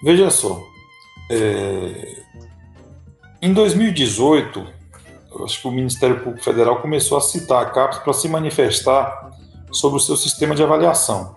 Veja 0.02 0.30
só, 0.30 0.62
é... 1.30 2.22
em 3.40 3.52
2018, 3.52 4.66
acho 5.42 5.62
que 5.62 5.68
o 5.68 5.70
Ministério 5.70 6.20
Público 6.20 6.44
Federal 6.44 6.82
começou 6.82 7.16
a 7.16 7.20
citar 7.22 7.62
a 7.62 7.70
CAPES 7.70 7.98
para 8.00 8.12
se 8.12 8.28
manifestar 8.28 9.35
sobre 9.76 9.98
o 9.98 10.00
seu 10.00 10.16
sistema 10.16 10.54
de 10.54 10.62
avaliação. 10.62 11.36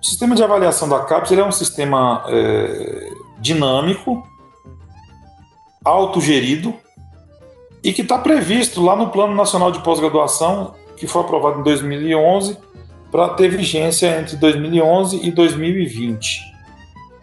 O 0.00 0.04
sistema 0.04 0.34
de 0.34 0.42
avaliação 0.42 0.88
da 0.88 1.00
CAPES 1.00 1.32
é 1.32 1.44
um 1.44 1.52
sistema 1.52 2.24
é, 2.28 3.10
dinâmico, 3.38 4.26
autogerido 5.84 6.74
e 7.82 7.92
que 7.92 8.02
está 8.02 8.18
previsto 8.18 8.82
lá 8.82 8.96
no 8.96 9.10
Plano 9.10 9.34
Nacional 9.34 9.70
de 9.70 9.80
Pós-Graduação, 9.80 10.74
que 10.96 11.06
foi 11.06 11.22
aprovado 11.22 11.60
em 11.60 11.62
2011, 11.62 12.56
para 13.10 13.28
ter 13.30 13.48
vigência 13.48 14.18
entre 14.18 14.36
2011 14.36 15.20
e 15.26 15.30
2020 15.30 16.52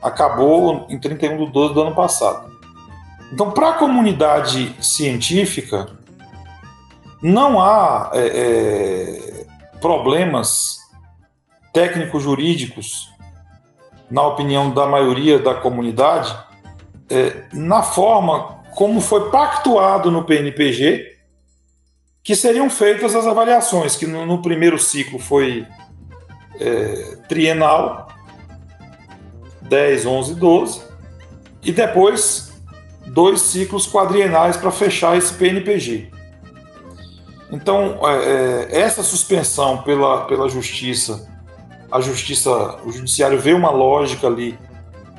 acabou 0.01 0.85
em 0.89 0.97
31 0.97 1.45
de 1.45 1.51
12 1.51 1.73
do 1.73 1.81
ano 1.81 1.95
passado. 1.95 2.49
Então, 3.31 3.51
para 3.51 3.69
a 3.69 3.73
comunidade 3.73 4.75
científica, 4.81 5.87
não 7.21 7.61
há 7.61 8.11
é, 8.13 8.19
é, 8.19 9.28
problemas 9.81 10.79
técnico-jurídicos, 11.73 13.09
na 14.09 14.23
opinião 14.25 14.71
da 14.71 14.85
maioria 14.85 15.39
da 15.39 15.53
comunidade, 15.53 16.35
é, 17.09 17.43
na 17.53 17.83
forma 17.83 18.59
como 18.75 19.01
foi 19.01 19.29
pactuado 19.29 20.11
no 20.11 20.23
PNPG, 20.23 21.17
que 22.23 22.35
seriam 22.35 22.69
feitas 22.69 23.15
as 23.15 23.25
avaliações, 23.25 23.95
que 23.95 24.05
no, 24.05 24.25
no 24.25 24.41
primeiro 24.41 24.77
ciclo 24.77 25.19
foi 25.19 25.65
é, 26.59 27.17
trienal 27.27 28.09
10, 29.61 30.05
11, 30.05 30.35
12, 30.35 30.81
e 31.63 31.71
depois 31.71 32.51
dois 33.07 33.41
ciclos 33.41 33.87
quadrienais 33.87 34.57
para 34.57 34.71
fechar 34.71 35.17
esse 35.17 35.33
PNPG. 35.33 36.11
Então, 37.51 37.99
é, 38.07 38.67
é, 38.71 38.81
essa 38.81 39.01
suspensão 39.01 39.79
pela, 39.79 40.25
pela 40.25 40.47
justiça, 40.47 41.27
a 41.91 41.99
justiça, 41.99 42.79
o 42.85 42.91
judiciário 42.91 43.39
vê 43.39 43.53
uma 43.53 43.71
lógica 43.71 44.27
ali 44.27 44.57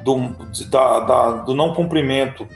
do, 0.04 0.28
da, 0.68 1.00
da, 1.00 1.30
do 1.42 1.54
não 1.54 1.74
cumprimento 1.74 2.46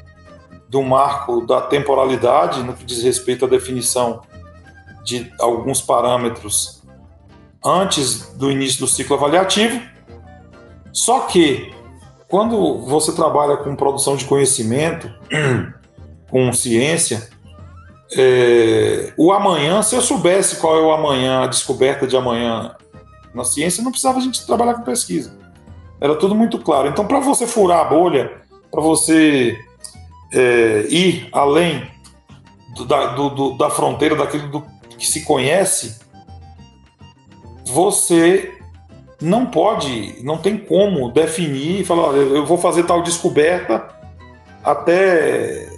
do 0.69 0.83
marco 0.83 1.45
da 1.47 1.61
temporalidade 1.61 2.63
no 2.63 2.73
que 2.75 2.85
diz 2.85 3.03
respeito 3.03 3.45
à 3.45 3.49
definição 3.49 4.23
de 5.05 5.31
alguns 5.39 5.81
parâmetros 5.81 6.83
antes 7.65 8.33
do 8.35 8.51
início 8.51 8.81
do 8.81 8.87
ciclo 8.87 9.17
avaliativo. 9.17 9.81
Só 10.93 11.21
que 11.21 11.73
quando 12.29 12.81
você 12.81 13.13
trabalha 13.13 13.57
com 13.57 13.77
produção 13.77 14.17
de 14.17 14.25
conhecimento, 14.25 15.11
com 16.31 16.53
ciência, 16.53 17.29
é, 18.13 19.13
o 19.17 19.33
amanhã, 19.33 19.83
se 19.83 19.95
eu 19.95 20.03
soubesse 20.03 20.57
qual 20.57 20.77
é 20.77 20.81
o 20.81 20.93
amanhã, 20.93 21.43
a 21.43 21.47
descoberta 21.47 22.07
de 22.07 22.17
amanhã 22.17 22.75
na 23.35 23.45
ciência, 23.45 23.83
não 23.83 23.91
precisava 23.91 24.19
a 24.19 24.23
gente 24.23 24.47
trabalhar 24.47 24.75
com 24.75 24.83
pesquisa. 24.83 25.37
Era 26.01 26.15
tudo 26.15 26.35
muito 26.35 26.59
claro. 26.59 26.89
Então, 26.89 27.07
para 27.07 27.21
você 27.21 27.47
furar 27.47 27.81
a 27.81 27.85
bolha, 27.85 28.33
para 28.71 28.81
você 28.81 29.59
é, 30.33 30.87
ir 30.89 31.29
além 31.33 31.89
do, 32.75 32.85
da, 32.85 33.07
do, 33.15 33.31
do, 33.31 33.57
da 33.57 33.71
fronteira 33.71 34.15
daquilo 34.15 34.49
do, 34.49 34.65
que 34.99 35.07
se 35.07 35.25
conhece, 35.25 36.01
você 37.67 38.53
não 39.21 39.47
pode, 39.47 40.23
não 40.23 40.37
tem 40.37 40.57
como 40.57 41.11
definir 41.11 41.81
e 41.81 41.85
falar, 41.85 42.15
eu 42.15 42.45
vou 42.45 42.59
fazer 42.59 42.85
tal 42.85 43.03
descoberta 43.03 43.89
até 44.63 45.69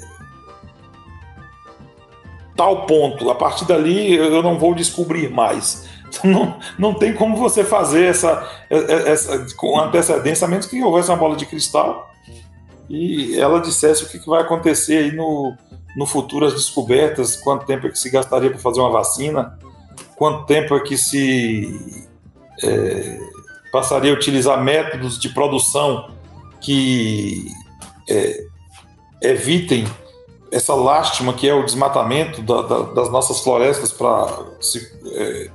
tal 2.57 2.87
ponto. 2.87 3.31
A 3.31 3.35
partir 3.35 3.65
dali 3.67 4.15
eu 4.15 4.43
não 4.43 4.59
vou 4.59 4.75
descobrir 4.75 5.31
mais. 5.31 5.87
Então, 6.09 6.31
não, 6.31 6.59
não 6.79 6.95
tem 6.95 7.13
como 7.13 7.37
você 7.37 7.65
fazer 7.65 8.05
essa, 8.05 8.49
essa 8.71 9.47
com 9.57 9.79
antecedência, 9.79 10.47
a 10.47 10.49
menos 10.49 10.67
que 10.67 10.83
houvesse 10.83 11.11
uma 11.11 11.17
bola 11.17 11.37
de 11.37 11.45
cristal 11.45 12.11
e 12.89 13.39
ela 13.39 13.61
dissesse 13.61 14.05
o 14.05 14.09
que, 14.09 14.25
vai 14.27 14.43
acontecer 14.43 14.99
aí 14.99 15.13
no, 15.13 15.55
no 15.97 16.07
futuro, 16.07 16.47
as 16.47 16.55
descobertas, 16.55 17.37
quanto 17.37 17.67
tempo 17.67 17.87
é 17.87 17.91
que 17.91 17.99
se 17.99 18.11
gastaria 18.11 18.51
para 18.51 18.59
fazer 18.59 18.81
uma 18.81 18.91
vacina, 18.91 19.59
quanto 20.15 20.47
tempo 20.47 20.75
é 20.77 20.81
que 20.81 20.97
se 20.97 22.01
é, 22.63 23.19
passaria 23.73 24.13
a 24.13 24.15
utilizar 24.15 24.63
métodos 24.63 25.19
de 25.19 25.29
produção 25.31 26.11
que 26.61 27.47
é, 28.09 28.45
evitem 29.23 29.85
essa 30.51 30.75
lástima 30.75 31.33
que 31.33 31.49
é 31.49 31.55
o 31.55 31.65
desmatamento 31.65 32.43
da, 32.43 32.63
da, 32.63 32.83
das 32.93 33.11
nossas 33.11 33.41
florestas 33.41 33.93
para 33.93 34.45
se 34.61 34.81
é, 35.13 35.51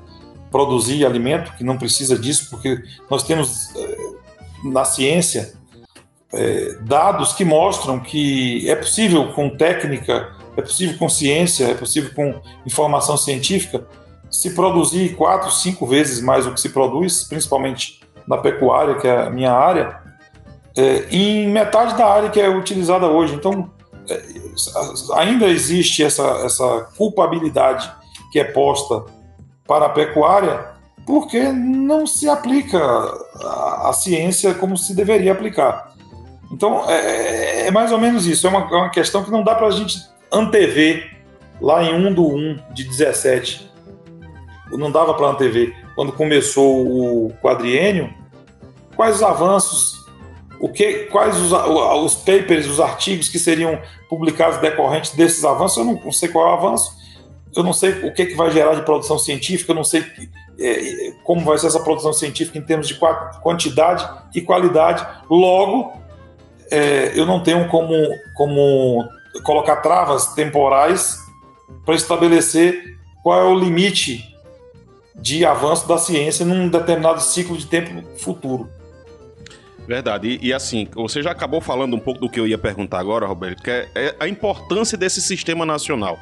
produzir 0.51 1.05
alimento, 1.05 1.53
que 1.57 1.63
não 1.63 1.77
precisa 1.77 2.17
disso, 2.17 2.49
porque 2.49 2.81
nós 3.09 3.23
temos 3.23 3.73
é, 3.75 3.97
na 4.63 4.83
ciência 4.83 5.53
é, 6.33 6.75
dados 6.81 7.33
que 7.33 7.43
mostram 7.43 7.99
que 7.99 8.69
é 8.69 8.75
possível 8.75 9.31
com 9.33 9.49
técnica, 9.49 10.33
é 10.55 10.61
possível 10.61 10.97
com 10.97 11.09
ciência, 11.09 11.65
é 11.65 11.73
possível 11.73 12.11
com 12.13 12.41
informação 12.65 13.17
científica 13.17 13.85
se 14.29 14.51
produzir 14.51 15.15
quatro, 15.15 15.51
cinco 15.51 15.85
vezes 15.85 16.21
mais 16.21 16.45
do 16.45 16.53
que 16.53 16.61
se 16.61 16.69
produz, 16.69 17.25
principalmente 17.25 17.99
na 18.25 18.37
pecuária, 18.37 18.95
que 18.95 19.05
é 19.05 19.23
a 19.23 19.29
minha 19.29 19.51
área, 19.51 19.99
é, 20.77 21.05
em 21.11 21.49
metade 21.49 21.97
da 21.97 22.05
área 22.05 22.29
que 22.29 22.39
é 22.39 22.47
utilizada 22.49 23.07
hoje. 23.07 23.35
Então, 23.35 23.69
ainda 25.13 25.47
existe 25.47 26.03
essa, 26.03 26.23
essa 26.45 26.89
culpabilidade 26.97 27.91
que 28.31 28.39
é 28.39 28.43
posta 28.43 29.05
para 29.67 29.85
a 29.85 29.89
pecuária 29.89 30.71
porque 31.05 31.51
não 31.51 32.05
se 32.05 32.29
aplica 32.29 32.79
a, 32.79 33.89
a 33.89 33.93
ciência 33.93 34.53
como 34.53 34.77
se 34.77 34.95
deveria 34.95 35.31
aplicar. 35.31 35.93
Então, 36.51 36.89
é, 36.89 37.67
é 37.67 37.71
mais 37.71 37.91
ou 37.91 37.97
menos 37.97 38.27
isso. 38.27 38.45
É 38.45 38.49
uma, 38.49 38.59
é 38.59 38.75
uma 38.75 38.89
questão 38.89 39.23
que 39.23 39.31
não 39.31 39.43
dá 39.43 39.55
para 39.55 39.67
a 39.67 39.71
gente 39.71 39.97
antever 40.31 41.19
lá 41.59 41.83
em 41.83 41.93
1 41.93 42.13
do 42.13 42.27
1 42.27 42.59
de 42.73 42.83
17 42.83 43.71
não 44.77 44.91
dava 44.91 45.13
para 45.13 45.27
antever. 45.27 45.75
quando 45.95 46.11
começou 46.13 47.27
o 47.27 47.33
quadriênio, 47.41 48.13
quais 48.95 49.17
os 49.17 49.23
avanços, 49.23 50.00
o 50.61 50.69
que, 50.69 51.05
quais 51.05 51.35
os, 51.37 51.51
os 51.51 52.15
papers, 52.15 52.67
os 52.67 52.79
artigos 52.79 53.27
que 53.27 53.39
seriam 53.39 53.81
publicados 54.07 54.59
decorrentes 54.59 55.11
desses 55.15 55.43
avanços, 55.43 55.77
eu 55.77 55.83
não, 55.83 55.95
não 55.95 56.11
sei 56.11 56.29
qual 56.29 56.47
é 56.47 56.51
o 56.51 56.53
avanço, 56.53 56.95
eu 57.55 57.63
não 57.63 57.73
sei 57.73 58.07
o 58.07 58.13
que, 58.13 58.27
que 58.27 58.35
vai 58.35 58.51
gerar 58.51 58.75
de 58.75 58.83
produção 58.83 59.17
científica, 59.17 59.71
eu 59.71 59.75
não 59.75 59.83
sei 59.83 60.05
é, 60.59 61.13
como 61.23 61.43
vai 61.43 61.57
ser 61.57 61.65
essa 61.65 61.79
produção 61.79 62.13
científica 62.13 62.59
em 62.59 62.61
termos 62.61 62.87
de 62.87 62.97
quantidade 63.41 64.07
e 64.35 64.41
qualidade. 64.41 65.05
Logo, 65.27 65.93
é, 66.69 67.11
eu 67.19 67.25
não 67.25 67.41
tenho 67.41 67.67
como, 67.67 67.95
como 68.35 69.03
colocar 69.43 69.77
travas 69.77 70.27
temporais 70.35 71.17
para 71.83 71.95
estabelecer 71.95 72.99
qual 73.23 73.39
é 73.39 73.43
o 73.45 73.57
limite 73.57 74.31
de 75.15 75.43
avanço 75.43 75.87
da 75.87 75.97
ciência 75.97 76.45
num 76.45 76.69
determinado 76.69 77.19
ciclo 77.19 77.57
de 77.57 77.65
tempo 77.65 78.07
futuro. 78.19 78.69
Verdade. 79.87 80.39
E, 80.41 80.47
e, 80.47 80.53
assim, 80.53 80.87
você 80.93 81.21
já 81.21 81.31
acabou 81.31 81.61
falando 81.61 81.95
um 81.95 81.99
pouco 81.99 82.19
do 82.19 82.29
que 82.29 82.39
eu 82.39 82.47
ia 82.47 82.57
perguntar 82.57 82.99
agora, 82.99 83.25
Roberto, 83.25 83.63
que 83.63 83.69
é, 83.69 83.89
é 83.95 84.15
a 84.19 84.27
importância 84.27 84.97
desse 84.97 85.21
sistema 85.21 85.65
nacional. 85.65 86.19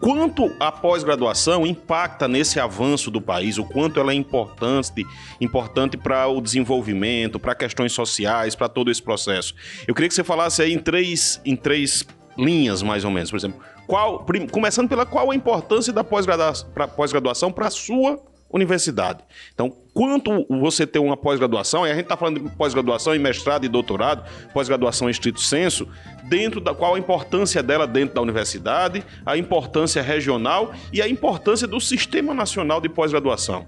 Quanto 0.00 0.50
a 0.58 0.72
pós-graduação 0.72 1.66
impacta 1.66 2.26
nesse 2.26 2.58
avanço 2.58 3.10
do 3.10 3.20
país, 3.20 3.58
o 3.58 3.64
quanto 3.64 4.00
ela 4.00 4.12
é 4.12 4.14
importante, 4.14 5.04
importante 5.38 5.98
para 5.98 6.26
o 6.26 6.40
desenvolvimento, 6.40 7.38
para 7.38 7.54
questões 7.54 7.92
sociais, 7.92 8.54
para 8.54 8.66
todo 8.66 8.90
esse 8.90 9.02
processo. 9.02 9.54
Eu 9.86 9.94
queria 9.94 10.08
que 10.08 10.14
você 10.14 10.24
falasse 10.24 10.62
aí 10.62 10.72
em 10.72 10.78
três, 10.78 11.38
em 11.44 11.54
três 11.54 12.06
linhas, 12.38 12.82
mais 12.82 13.04
ou 13.04 13.10
menos. 13.10 13.30
Por 13.30 13.36
exemplo, 13.36 13.60
qual, 13.86 14.24
começando 14.50 14.88
pela 14.88 15.04
qual 15.04 15.30
a 15.30 15.34
importância 15.34 15.92
da 15.92 16.02
pós-graduação 16.02 17.52
para 17.52 17.66
a 17.66 17.70
sua 17.70 18.18
universidade. 18.50 19.22
Então, 19.54 19.76
quanto 19.92 20.46
você 20.48 20.86
tem 20.86 21.00
uma 21.00 21.16
pós-graduação, 21.16 21.86
e 21.86 21.90
a 21.90 21.94
gente 21.94 22.04
está 22.04 22.16
falando 22.16 22.40
de 22.40 22.56
pós-graduação 22.56 23.14
em 23.14 23.18
mestrado 23.18 23.64
e 23.64 23.68
doutorado, 23.68 24.24
pós-graduação 24.52 25.08
em 25.08 25.10
estrito 25.10 25.40
senso, 25.40 25.86
dentro 26.24 26.60
da 26.60 26.74
qual 26.74 26.94
a 26.94 26.98
importância 26.98 27.62
dela 27.62 27.86
dentro 27.86 28.14
da 28.14 28.20
universidade, 28.20 29.04
a 29.26 29.36
importância 29.36 30.00
regional 30.02 30.72
e 30.92 31.02
a 31.02 31.08
importância 31.08 31.66
do 31.66 31.80
Sistema 31.80 32.32
Nacional 32.32 32.80
de 32.80 32.88
Pós-Graduação. 32.88 33.66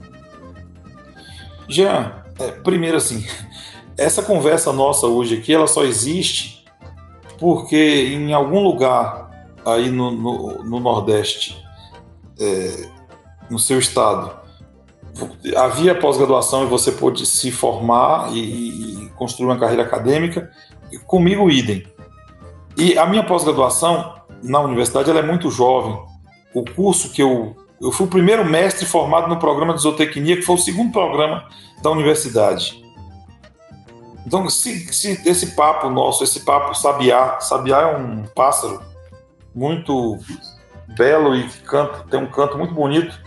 Jean, 1.69 2.13
é, 2.39 2.51
primeiro 2.51 2.97
assim, 2.97 3.27
essa 3.97 4.23
conversa 4.23 4.73
nossa 4.73 5.07
hoje 5.07 5.39
aqui, 5.39 5.53
ela 5.53 5.67
só 5.67 5.85
existe 5.85 6.65
porque 7.39 8.07
em 8.15 8.33
algum 8.33 8.61
lugar 8.61 9.23
aí 9.65 9.91
no, 9.91 10.11
no, 10.11 10.65
no 10.65 10.81
Nordeste, 10.81 11.61
é, 12.39 12.89
no 13.51 13.59
seu 13.59 13.79
estado, 13.79 14.42
havia 15.57 15.95
pós-graduação 15.95 16.65
e 16.65 16.67
você 16.67 16.93
pôde 16.93 17.27
se 17.27 17.51
formar 17.51 18.33
e, 18.33 19.05
e, 19.05 19.09
construir 19.11 19.47
uma 19.47 19.59
carreira 19.59 19.83
acadêmica. 19.83 20.51
Comigo, 21.07 21.51
idem. 21.51 21.87
E 22.77 22.97
a 22.99 23.07
minha 23.07 23.23
pós-graduação 23.23 24.15
na 24.43 24.61
universidade 24.61 25.11
ela 25.11 25.21
é 25.21 25.23
muito 25.23 25.51
jovem. 25.51 25.99
O 26.55 26.65
curso 26.65 27.11
que 27.11 27.23
eu. 27.23 27.57
Eu 27.81 27.91
fui 27.91 28.07
o 28.07 28.11
primeiro 28.11 28.45
mestre 28.45 28.87
formado 28.87 29.29
no 29.29 29.39
programa 29.39 29.75
de 29.75 29.83
zootecnia, 29.83 30.37
que 30.37 30.43
foi 30.43 30.55
o 30.55 30.59
segundo 30.59 30.93
programa 30.93 31.49
da 31.83 31.91
universidade. 31.91 32.81
Então, 34.25 34.49
se, 34.49 34.93
se 34.93 35.21
esse 35.29 35.57
papo 35.57 35.91
nosso, 35.91 36.23
esse 36.23 36.41
papo 36.41 36.75
sabiá, 36.75 37.41
sabiá 37.41 37.81
é 37.81 37.97
um 37.97 38.23
pássaro 38.23 38.81
muito 39.53 40.17
belo 40.97 41.35
e 41.35 41.49
canta, 41.67 42.05
tem 42.09 42.21
um 42.21 42.31
canto 42.31 42.57
muito 42.57 42.73
bonito 42.73 43.19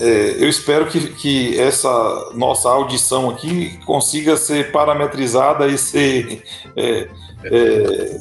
é, 0.00 0.36
eu 0.38 0.48
espero 0.48 0.86
que, 0.86 1.08
que 1.14 1.58
essa 1.58 2.30
nossa 2.34 2.68
audição 2.70 3.30
aqui 3.30 3.78
consiga 3.84 4.36
ser 4.36 4.70
parametrizada 4.70 5.66
e 5.66 5.76
ser 5.76 6.44
é, 6.76 7.08
é, 7.44 8.20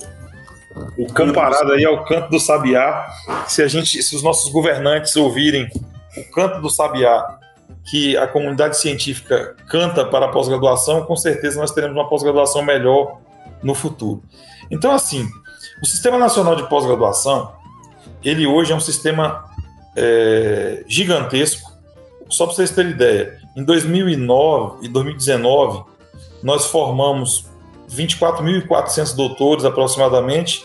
comparada 1.16 1.74
aí 1.74 1.86
ao 1.86 2.04
canto 2.04 2.32
do 2.32 2.40
sabiá. 2.40 3.08
Se 3.48 3.62
a 3.62 3.68
gente, 3.68 4.02
se 4.02 4.16
os 4.16 4.24
nossos 4.24 4.52
governantes 4.52 5.16
ouvirem 5.16 5.70
o 6.18 6.32
canto 6.32 6.60
do 6.62 6.70
sabiá 6.70 7.38
que 7.86 8.18
a 8.18 8.28
comunidade 8.28 8.78
científica 8.78 9.56
canta 9.70 10.04
para 10.04 10.26
a 10.26 10.30
pós-graduação, 10.30 11.06
com 11.06 11.16
certeza 11.16 11.60
nós 11.60 11.72
teremos 11.72 11.96
uma 11.96 12.10
pós-graduação 12.10 12.64
melhor 12.64 13.20
no 13.62 13.76
futuro. 13.76 14.24
Então, 14.70 14.92
assim, 14.92 15.28
o 15.82 15.86
Sistema 15.86 16.18
Nacional 16.18 16.56
de 16.56 16.68
Pós-Graduação, 16.68 17.54
ele 18.24 18.48
hoje 18.48 18.74
é 18.74 18.76
um 18.76 18.80
sistema 18.80 19.47
é, 19.98 20.84
gigantesco. 20.88 21.76
Só 22.30 22.46
para 22.46 22.56
vocês 22.56 22.72
terem 22.72 22.92
ideia, 22.92 23.38
em 23.56 23.64
2009 23.64 24.86
e 24.86 24.90
2019, 24.90 25.84
nós 26.44 26.66
formamos 26.68 27.46
24.400 27.90 29.16
doutores 29.16 29.64
aproximadamente 29.66 30.64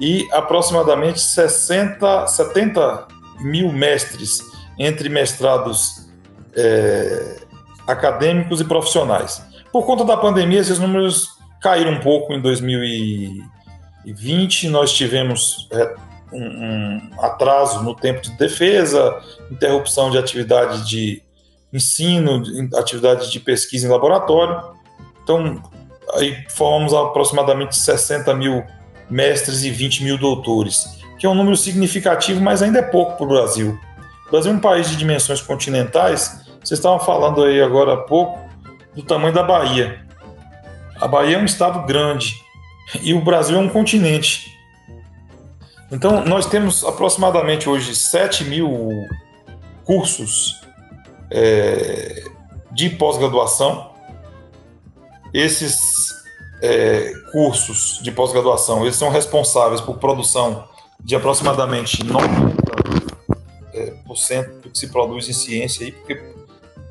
e 0.00 0.26
aproximadamente 0.32 1.20
60, 1.20 2.26
70 2.26 3.06
mil 3.40 3.70
mestres 3.72 4.40
entre 4.78 5.08
mestrados 5.08 6.06
é, 6.54 7.38
acadêmicos 7.86 8.60
e 8.60 8.64
profissionais. 8.64 9.42
Por 9.72 9.86
conta 9.86 10.04
da 10.04 10.16
pandemia, 10.16 10.60
esses 10.60 10.78
números 10.78 11.30
caíram 11.60 11.92
um 11.92 12.00
pouco 12.00 12.32
em 12.32 12.40
2020. 12.40 14.68
Nós 14.68 14.92
tivemos 14.92 15.68
é, 15.70 15.94
um, 16.36 17.00
um 17.16 17.24
atraso 17.24 17.82
no 17.82 17.94
tempo 17.94 18.20
de 18.20 18.30
defesa, 18.32 19.20
interrupção 19.50 20.10
de 20.10 20.18
atividade 20.18 20.86
de 20.88 21.22
ensino, 21.72 22.42
atividade 22.76 23.30
de 23.30 23.40
pesquisa 23.40 23.86
em 23.86 23.90
laboratório. 23.90 24.62
Então, 25.22 25.62
aí 26.14 26.44
formamos 26.48 26.94
aproximadamente 26.94 27.76
60 27.76 28.32
mil 28.34 28.64
mestres 29.10 29.64
e 29.64 29.70
20 29.70 30.04
mil 30.04 30.18
doutores, 30.18 30.98
que 31.18 31.26
é 31.26 31.28
um 31.28 31.34
número 31.34 31.56
significativo, 31.56 32.40
mas 32.40 32.62
ainda 32.62 32.78
é 32.78 32.82
pouco 32.82 33.16
para 33.16 33.24
o 33.24 33.28
Brasil. 33.28 33.78
O 34.26 34.30
Brasil 34.30 34.52
é 34.52 34.54
um 34.54 34.60
país 34.60 34.88
de 34.90 34.96
dimensões 34.96 35.40
continentais. 35.40 36.44
Vocês 36.62 36.78
estavam 36.78 36.98
falando 36.98 37.44
aí 37.44 37.60
agora 37.62 37.94
há 37.94 37.96
pouco 37.98 38.38
do 38.94 39.02
tamanho 39.02 39.32
da 39.32 39.42
Bahia. 39.42 40.04
A 41.00 41.06
Bahia 41.06 41.36
é 41.36 41.38
um 41.38 41.44
estado 41.44 41.86
grande 41.86 42.34
e 43.02 43.14
o 43.14 43.20
Brasil 43.20 43.56
é 43.56 43.60
um 43.60 43.68
continente. 43.68 44.55
Então, 45.90 46.24
nós 46.24 46.46
temos 46.46 46.84
aproximadamente 46.84 47.68
hoje 47.68 47.94
7 47.94 48.44
mil 48.44 49.06
cursos 49.84 50.60
é, 51.30 52.24
de 52.72 52.90
pós-graduação. 52.90 53.92
Esses 55.32 56.12
é, 56.60 57.12
cursos 57.30 58.00
de 58.02 58.10
pós-graduação 58.10 58.82
eles 58.82 58.96
são 58.96 59.10
responsáveis 59.10 59.80
por 59.80 59.98
produção 59.98 60.68
de 61.00 61.14
aproximadamente 61.14 61.98
90% 62.04 62.54
é, 63.74 64.42
do 64.62 64.70
que 64.70 64.78
se 64.78 64.88
produz 64.88 65.28
em 65.28 65.32
ciência, 65.32 65.84
aí, 65.84 65.92
porque 65.92 66.20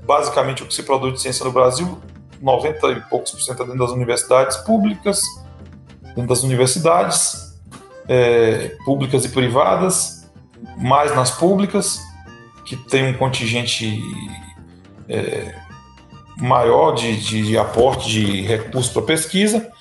basicamente 0.04 0.64
o 0.64 0.68
que 0.68 0.74
se 0.74 0.84
produz 0.84 1.16
de 1.16 1.22
ciência 1.22 1.44
no 1.44 1.52
Brasil, 1.52 2.00
90 2.42 2.88
e 2.90 3.02
poucos 3.10 3.32
por 3.32 3.42
cento 3.42 3.64
é 3.64 3.66
dentro 3.66 3.80
das 3.80 3.92
universidades 3.92 4.58
públicas, 4.58 5.22
dentro 6.04 6.28
das 6.28 6.44
universidades, 6.44 7.55
é, 8.08 8.76
públicas 8.86 9.26
e 9.26 9.30
privadas, 9.30 10.30
mais 10.78 11.16
nas 11.16 11.32
públicas, 11.32 12.00
que 12.66 12.76
tem 12.76 13.08
um 13.08 13.18
contingente 13.18 14.02
é, 15.08 15.56
maior 16.38 16.94
de, 16.94 17.16
de, 17.18 17.44
de, 17.44 17.58
aporte 17.58 18.10
de 18.10 18.42
recursos 18.42 18.92
para 18.92 19.02
pesquisa. 19.04 19.72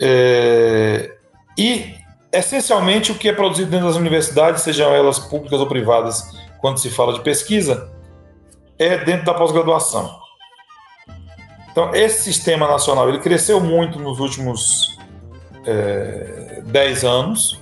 É, 0.00 1.12
e, 1.58 1.94
essencialmente, 2.32 3.12
o 3.12 3.14
que 3.14 3.28
é 3.28 3.32
produzido 3.32 3.70
dentro 3.70 3.86
das 3.86 3.96
universidades, 3.96 4.62
sejam 4.62 4.92
elas 4.94 5.18
públicas 5.18 5.60
ou 5.60 5.66
privadas, 5.66 6.22
quando 6.60 6.78
se 6.78 6.90
fala 6.90 7.12
de 7.12 7.20
pesquisa, 7.20 7.92
é 8.78 8.98
dentro 8.98 9.26
da 9.26 9.34
pós-graduação. 9.34 10.24
Então, 11.70 11.92
esse 11.92 12.22
sistema 12.22 12.68
nacional 12.68 13.08
ele 13.08 13.18
cresceu 13.18 13.60
muito 13.60 13.98
nos 13.98 14.20
últimos 14.20 14.93
é, 15.66 16.62
10 16.66 17.04
anos, 17.04 17.60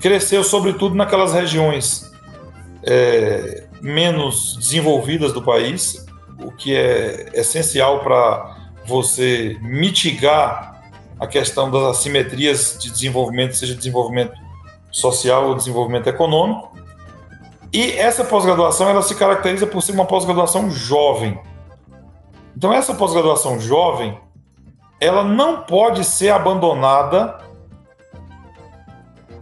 cresceu 0.00 0.44
sobretudo 0.44 0.94
naquelas 0.94 1.32
regiões 1.32 2.12
é, 2.82 3.64
menos 3.80 4.56
desenvolvidas 4.56 5.32
do 5.32 5.42
país, 5.42 6.06
o 6.38 6.50
que 6.50 6.74
é 6.74 7.30
essencial 7.34 8.00
para 8.00 8.56
você 8.86 9.56
mitigar 9.62 10.82
a 11.18 11.26
questão 11.26 11.70
das 11.70 11.82
assimetrias 11.98 12.76
de 12.80 12.90
desenvolvimento, 12.90 13.56
seja 13.56 13.74
desenvolvimento 13.74 14.32
social 14.90 15.48
ou 15.48 15.54
desenvolvimento 15.54 16.06
econômico. 16.08 16.76
E 17.72 17.92
essa 17.92 18.24
pós-graduação 18.24 18.88
ela 18.88 19.02
se 19.02 19.14
caracteriza 19.14 19.66
por 19.66 19.82
ser 19.82 19.92
uma 19.92 20.04
pós-graduação 20.04 20.70
jovem. 20.70 21.38
Então 22.56 22.72
essa 22.72 22.94
pós-graduação 22.94 23.58
jovem 23.58 24.18
ela 25.00 25.24
não 25.24 25.62
pode 25.62 26.04
ser 26.04 26.30
abandonada 26.30 27.38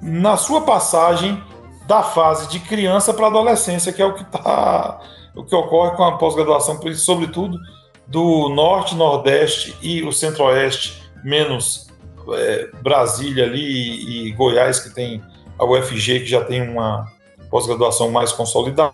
na 0.00 0.36
sua 0.36 0.62
passagem 0.62 1.42
da 1.86 2.02
fase 2.02 2.48
de 2.48 2.58
criança 2.60 3.12
para 3.14 3.26
adolescência, 3.26 3.92
que 3.92 4.02
é 4.02 4.06
o 4.06 4.14
que 4.14 4.22
está 4.22 5.00
o 5.34 5.44
que 5.44 5.54
ocorre 5.54 5.96
com 5.96 6.04
a 6.04 6.18
pós-graduação, 6.18 6.78
sobretudo 6.94 7.58
do 8.06 8.50
Norte, 8.50 8.94
Nordeste 8.94 9.74
e 9.80 10.02
o 10.02 10.12
Centro-Oeste, 10.12 11.02
menos 11.24 11.88
é, 12.34 12.70
Brasília 12.82 13.44
ali 13.44 13.62
e, 13.62 14.28
e 14.28 14.32
Goiás, 14.32 14.80
que 14.80 14.90
tem 14.90 15.22
a 15.58 15.64
UFG, 15.64 16.20
que 16.20 16.26
já 16.26 16.44
tem 16.44 16.68
uma 16.68 17.10
pós-graduação 17.50 18.10
mais 18.10 18.32
consolidada. 18.32 18.92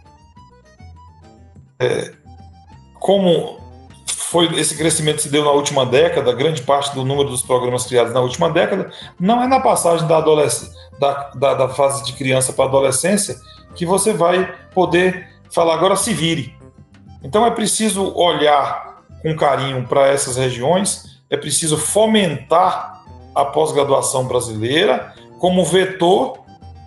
É, 1.80 2.12
como 2.94 3.57
foi 4.30 4.46
esse 4.58 4.76
crescimento 4.76 5.22
se 5.22 5.30
deu 5.30 5.42
na 5.42 5.50
última 5.50 5.86
década, 5.86 6.32
grande 6.32 6.60
parte 6.60 6.94
do 6.94 7.02
número 7.02 7.30
dos 7.30 7.40
programas 7.40 7.86
criados 7.86 8.12
na 8.12 8.20
última 8.20 8.50
década, 8.50 8.90
não 9.18 9.42
é 9.42 9.46
na 9.46 9.58
passagem 9.58 10.06
da, 10.06 10.20
da, 10.20 11.30
da, 11.34 11.54
da 11.54 11.68
fase 11.70 12.04
de 12.04 12.12
criança 12.12 12.52
para 12.52 12.66
adolescência 12.66 13.36
que 13.74 13.86
você 13.86 14.12
vai 14.12 14.54
poder 14.74 15.28
falar 15.50 15.74
agora 15.74 15.96
se 15.96 16.12
vire. 16.12 16.54
Então 17.22 17.46
é 17.46 17.50
preciso 17.50 18.12
olhar 18.14 19.02
com 19.22 19.34
carinho 19.34 19.86
para 19.88 20.08
essas 20.08 20.36
regiões, 20.36 21.22
é 21.30 21.36
preciso 21.36 21.78
fomentar 21.78 23.02
a 23.34 23.46
pós-graduação 23.46 24.26
brasileira 24.26 25.14
como 25.38 25.64
vetor 25.64 26.40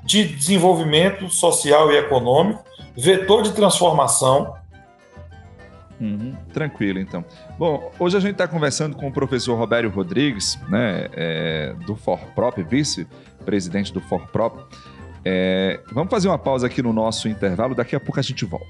de 0.04 0.26
desenvolvimento 0.26 1.28
social 1.30 1.92
e 1.92 1.98
econômico, 1.98 2.64
vetor 2.96 3.42
de 3.42 3.52
transformação. 3.52 4.54
Uhum, 6.02 6.36
tranquilo, 6.52 7.00
então. 7.00 7.24
Bom, 7.60 7.92
hoje 8.00 8.18
a 8.18 8.20
gente 8.20 8.32
está 8.32 8.48
conversando 8.48 8.98
com 8.98 9.08
o 9.08 9.12
professor 9.12 9.56
Robério 9.56 9.92
Rodrigues, 9.92 10.58
né, 10.68 11.08
é, 11.14 11.76
do 11.86 11.96
ForProp, 11.96 12.58
vice-presidente 12.64 13.94
do 13.94 14.02
ForProp. 14.02 14.66
É, 15.24 15.80
vamos 15.94 16.10
fazer 16.10 16.28
uma 16.28 16.40
pausa 16.40 16.66
aqui 16.66 16.82
no 16.82 16.92
nosso 16.92 17.30
intervalo, 17.30 17.76
daqui 17.76 17.96
a 17.96 18.00
pouco 18.00 18.20
a 18.20 18.24
gente 18.24 18.44
volta. 18.46 18.66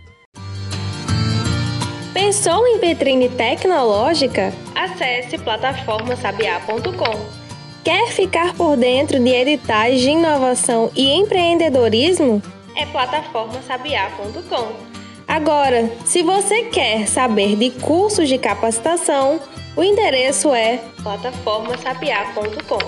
Pensou 2.13 2.67
em 2.67 2.79
vitrine 2.79 3.29
tecnológica? 3.29 4.51
Acesse 4.75 5.37
plataformasabiá.com 5.37 7.41
Quer 7.83 8.09
ficar 8.09 8.53
por 8.53 8.75
dentro 8.75 9.19
de 9.19 9.29
editais 9.29 10.01
de 10.01 10.09
inovação 10.09 10.91
e 10.95 11.13
empreendedorismo? 11.13 12.41
É 12.75 12.85
plataformasabiá.com. 12.85 14.90
Agora, 15.31 15.89
se 16.03 16.21
você 16.23 16.63
quer 16.63 17.07
saber 17.07 17.55
de 17.55 17.69
cursos 17.69 18.27
de 18.27 18.37
capacitação, 18.37 19.39
o 19.77 19.81
endereço 19.81 20.53
é 20.53 20.81
plataformasabiá.com. 21.01 22.79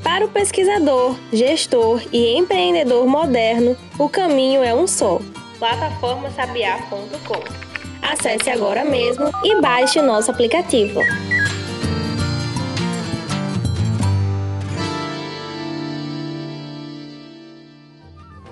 Para 0.00 0.24
o 0.24 0.28
pesquisador, 0.28 1.16
gestor 1.32 2.00
e 2.12 2.36
empreendedor 2.36 3.04
moderno, 3.08 3.76
o 3.98 4.08
caminho 4.08 4.62
é 4.62 4.72
um 4.72 4.86
só: 4.86 5.20
plataformasabiá.com. 5.58 7.42
Acesse 8.00 8.48
agora 8.50 8.84
mesmo 8.84 9.28
e 9.42 9.60
baixe 9.60 9.98
o 9.98 10.04
nosso 10.04 10.30
aplicativo. 10.30 11.00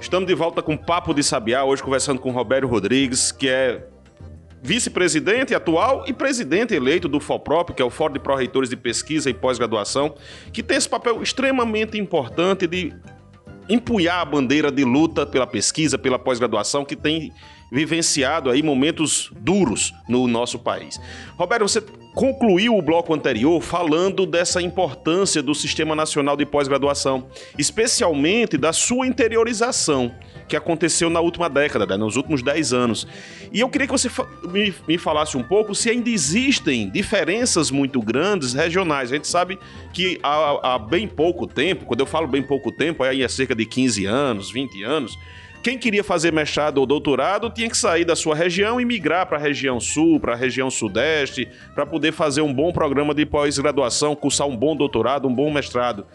Estamos 0.09 0.27
de 0.27 0.35
volta 0.35 0.63
com 0.63 0.75
Papo 0.75 1.13
de 1.13 1.23
Sabiá, 1.23 1.65
hoje 1.65 1.83
conversando 1.83 2.19
com 2.19 2.31
Roberto 2.31 2.67
Rodrigues, 2.67 3.31
que 3.31 3.47
é 3.47 3.87
vice-presidente 4.63 5.55
atual 5.55 6.05
e 6.07 6.15
presidente 6.15 6.73
eleito 6.73 7.07
do 7.07 7.21
FOPROP, 7.21 7.75
que 7.75 7.83
é 7.83 7.85
o 7.85 7.91
Fórum 7.91 8.15
de 8.15 8.19
Pró-Reitores 8.19 8.71
de 8.71 8.77
Pesquisa 8.79 9.29
e 9.29 9.35
Pós-Graduação, 9.35 10.15
que 10.51 10.63
tem 10.63 10.79
esse 10.79 10.89
papel 10.89 11.23
extremamente 11.23 11.99
importante 11.99 12.67
de 12.67 12.91
empunhar 13.69 14.21
a 14.21 14.25
bandeira 14.25 14.73
de 14.73 14.83
luta 14.83 15.27
pela 15.27 15.47
pesquisa, 15.47 15.99
pela 15.99 16.19
pós-graduação, 16.19 16.87
que 16.87 16.97
tem 16.97 17.31
vivenciado 17.71 18.49
aí 18.49 18.63
momentos 18.63 19.31
duros 19.37 19.93
no 20.09 20.27
nosso 20.27 20.59
país. 20.59 20.99
Roberto, 21.37 21.69
você 21.69 21.83
concluiu 22.19 22.77
o 22.77 22.83
bloco 22.83 23.15
anterior 23.15 23.63
falando 23.63 24.27
dessa 24.27 24.61
importância 24.61 25.41
do 25.41 25.55
Sistema 25.55 25.95
Nacional 25.95 26.37
de 26.37 26.45
Pós-Graduação, 26.45 27.29
especialmente 27.57 28.59
da 28.59 28.73
sua 28.73 29.07
interiorização, 29.07 30.13
que 30.49 30.57
aconteceu 30.57 31.09
na 31.09 31.21
última 31.21 31.49
década, 31.49 31.87
né, 31.87 31.97
nos 31.97 32.17
últimos 32.17 32.43
10 32.43 32.73
anos. 32.73 33.07
E 33.53 33.61
eu 33.61 33.69
queria 33.69 33.87
que 33.87 33.93
você 33.93 34.11
me, 34.89 34.99
falasse 34.99 35.37
um 35.37 35.45
pouco 35.45 35.77
se 35.77 35.91
ainda 35.91 36.11
existem 36.11 36.91
diferenças 36.91 37.71
muito 37.71 38.03
grandes 38.03 38.53
regionais. 38.53 39.13
A 39.13 39.15
gente 39.15 39.29
sabe 39.29 39.57
que 39.95 40.19
há, 40.21 40.75
há 40.75 40.79
bem 40.81 41.07
pouco 41.07 41.47
tempo, 41.47 41.87
quando 41.87 42.01
eu 42.01 42.07
falo 42.07 42.27
bem 42.27 42.43
pouco 42.43 42.73
tempo, 42.73 43.05
aí 43.05 43.23
é 43.23 43.29
cerca 43.29 43.55
de 43.55 43.65
15 43.65 44.07
anos, 44.07 44.51
20 44.51 44.83
anos, 44.83 45.17
quem 45.69 45.77
queria 45.77 46.03
fazer 46.03 46.33
mestrado 46.33 46.79
ou 46.79 46.87
doutorado 46.87 47.51
tinha 47.51 47.69
que 47.69 47.77
sair 47.77 48.03
da 48.03 48.17
sua 48.17 48.35
região 48.35 48.81
e 48.81 48.87
migrar 48.87 49.27
para 49.27 49.37
a 49.37 49.41
região 49.41 49.79
sul, 49.79 50.19
para 50.19 50.33
a 50.33 50.37
região 50.37 50.71
sudeste, 50.71 51.47
para 51.75 51.85
poder 51.85 52.11
fazer 52.11 52.41
um 52.41 52.55
bom 52.55 52.73
programa 52.73 53.15
de 53.15 53.27
pós-graduação, 53.27 54.17
cursar 54.17 54.47
um 54.47 54.57
bom 54.57 54.75
doutorado, 54.75 55.29
um 55.29 55.35
bom 55.35 55.51
mestrado. 55.51 56.07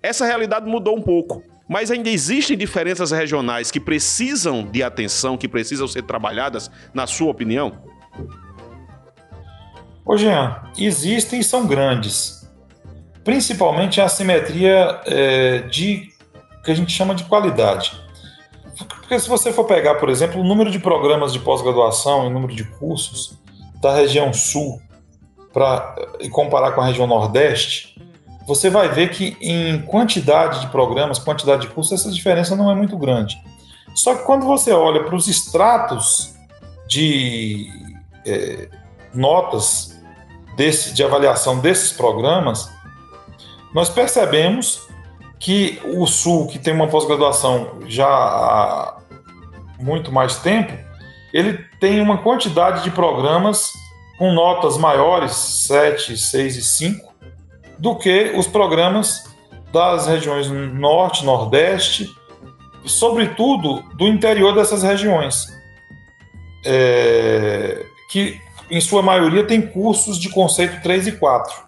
Essa 0.00 0.24
realidade 0.24 0.70
mudou 0.70 0.96
um 0.96 1.02
pouco, 1.02 1.42
mas 1.68 1.90
ainda 1.90 2.08
existem 2.08 2.56
diferenças 2.56 3.10
regionais 3.10 3.72
que 3.72 3.80
precisam 3.80 4.62
de 4.62 4.84
atenção, 4.84 5.36
que 5.36 5.48
precisam 5.48 5.88
ser 5.88 6.02
trabalhadas, 6.02 6.70
na 6.94 7.08
sua 7.08 7.32
opinião? 7.32 7.82
Ô 10.04 10.16
Jean, 10.16 10.62
existem 10.78 11.40
e 11.40 11.44
são 11.44 11.66
grandes. 11.66 12.48
Principalmente 13.24 14.00
a 14.00 14.04
assimetria 14.04 15.00
é, 15.06 15.58
de 15.62 16.08
que 16.62 16.70
a 16.70 16.74
gente 16.74 16.92
chama 16.92 17.16
de 17.16 17.24
qualidade. 17.24 18.05
Porque 19.06 19.20
se 19.20 19.28
você 19.28 19.52
for 19.52 19.62
pegar, 19.62 19.94
por 19.94 20.08
exemplo, 20.08 20.40
o 20.40 20.44
número 20.44 20.68
de 20.68 20.80
programas 20.80 21.32
de 21.32 21.38
pós-graduação 21.38 22.24
e 22.24 22.26
o 22.26 22.30
número 22.30 22.52
de 22.52 22.64
cursos 22.64 23.38
da 23.80 23.94
região 23.94 24.32
sul 24.32 24.82
pra, 25.52 25.94
e 26.18 26.28
comparar 26.28 26.72
com 26.72 26.80
a 26.80 26.86
região 26.86 27.06
nordeste, 27.06 28.02
você 28.48 28.68
vai 28.68 28.88
ver 28.88 29.10
que 29.10 29.36
em 29.40 29.80
quantidade 29.82 30.60
de 30.60 30.66
programas, 30.72 31.20
quantidade 31.20 31.62
de 31.62 31.68
cursos, 31.68 32.00
essa 32.00 32.10
diferença 32.10 32.56
não 32.56 32.68
é 32.68 32.74
muito 32.74 32.98
grande. 32.98 33.40
Só 33.94 34.12
que 34.12 34.24
quando 34.24 34.44
você 34.44 34.72
olha 34.72 35.04
para 35.04 35.14
os 35.14 35.28
extratos 35.28 36.34
de 36.88 37.68
é, 38.26 38.68
notas 39.14 39.96
desse, 40.56 40.92
de 40.92 41.04
avaliação 41.04 41.60
desses 41.60 41.92
programas, 41.92 42.68
nós 43.72 43.88
percebemos 43.88 44.84
que 45.38 45.80
o 45.84 46.08
Sul, 46.08 46.48
que 46.48 46.58
tem 46.58 46.74
uma 46.74 46.88
pós-graduação 46.88 47.78
já 47.86 48.95
muito 49.78 50.12
mais 50.12 50.38
tempo, 50.38 50.72
ele 51.32 51.58
tem 51.80 52.00
uma 52.00 52.18
quantidade 52.18 52.82
de 52.82 52.90
programas 52.90 53.72
com 54.18 54.32
notas 54.32 54.78
maiores, 54.78 55.32
7, 55.32 56.16
6 56.16 56.56
e 56.56 56.62
5, 56.62 57.14
do 57.78 57.94
que 57.96 58.32
os 58.34 58.46
programas 58.46 59.24
das 59.72 60.06
regiões 60.06 60.48
Norte, 60.48 61.24
Nordeste, 61.24 62.08
sobretudo 62.86 63.82
do 63.96 64.06
interior 64.06 64.54
dessas 64.54 64.82
regiões, 64.82 65.46
é, 66.64 67.84
que 68.10 68.40
em 68.70 68.80
sua 68.80 69.02
maioria 69.02 69.44
tem 69.44 69.60
cursos 69.60 70.18
de 70.18 70.30
conceito 70.30 70.82
3 70.82 71.08
e 71.08 71.12
4. 71.12 71.66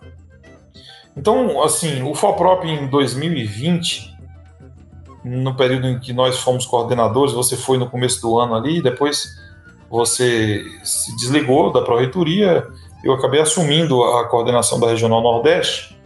Então, 1.16 1.62
assim, 1.62 2.03
o 2.03 2.14
FOPROP 2.14 2.64
em 2.64 2.87
2020, 2.87 4.18
no 5.29 5.55
período 5.55 5.87
em 5.87 5.99
que 5.99 6.12
nós 6.12 6.38
fomos 6.38 6.67
coordenadores, 6.67 7.33
você 7.33 7.57
foi 7.57 7.79
no 7.79 7.88
começo 7.88 8.21
do 8.21 8.38
ano 8.38 8.55
ali, 8.55 8.81
depois 8.81 9.37
você 9.91 10.64
se 10.83 11.14
desligou 11.17 11.73
da 11.73 11.83
Pró-Reitoria, 11.83 12.67
eu 13.05 13.12
acabei 13.12 13.41
assumindo 13.41 14.03
a 14.03 14.27
coordenação 14.29 14.81
da 14.81 14.88
Regional 14.88 15.23
Nordeste. 15.23 15.97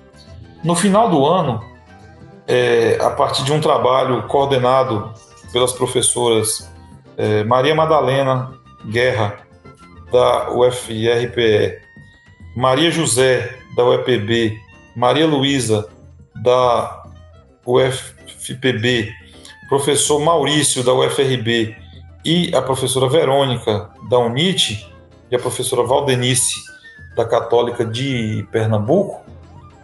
No 0.63 0.75
final 0.75 1.09
do 1.09 1.25
ano, 1.27 1.63
é, 2.47 2.99
a 3.01 3.11
partir 3.11 3.45
de 3.45 3.53
um 3.53 3.61
trabalho 3.61 4.25
coordenado 4.25 5.13
pelas 5.53 5.73
professoras 5.73 6.71
é, 7.17 7.45
Maria 7.45 7.75
Madalena 7.75 8.53
Guerra, 8.87 9.39
da 10.11 10.51
UFRPE, 10.51 11.81
Maria 12.55 12.91
José, 12.91 13.59
da 13.75 13.85
UEPB, 13.85 14.61
Maria 14.95 15.27
Luísa, 15.27 15.89
da 16.43 17.03
UFPB, 18.43 19.13
professor 19.69 20.21
Maurício, 20.21 20.83
da 20.83 20.93
UFRB, 20.93 21.77
e 22.25 22.55
a 22.55 22.61
professora 22.61 23.09
Verônica, 23.09 23.91
da 24.09 24.19
UNIT, 24.19 24.91
e 25.31 25.37
a 25.37 25.39
professora 25.39 25.87
Valdenice, 25.87 26.57
da 27.17 27.25
Católica 27.25 27.85
de 27.85 28.47
Pernambuco, 28.51 29.23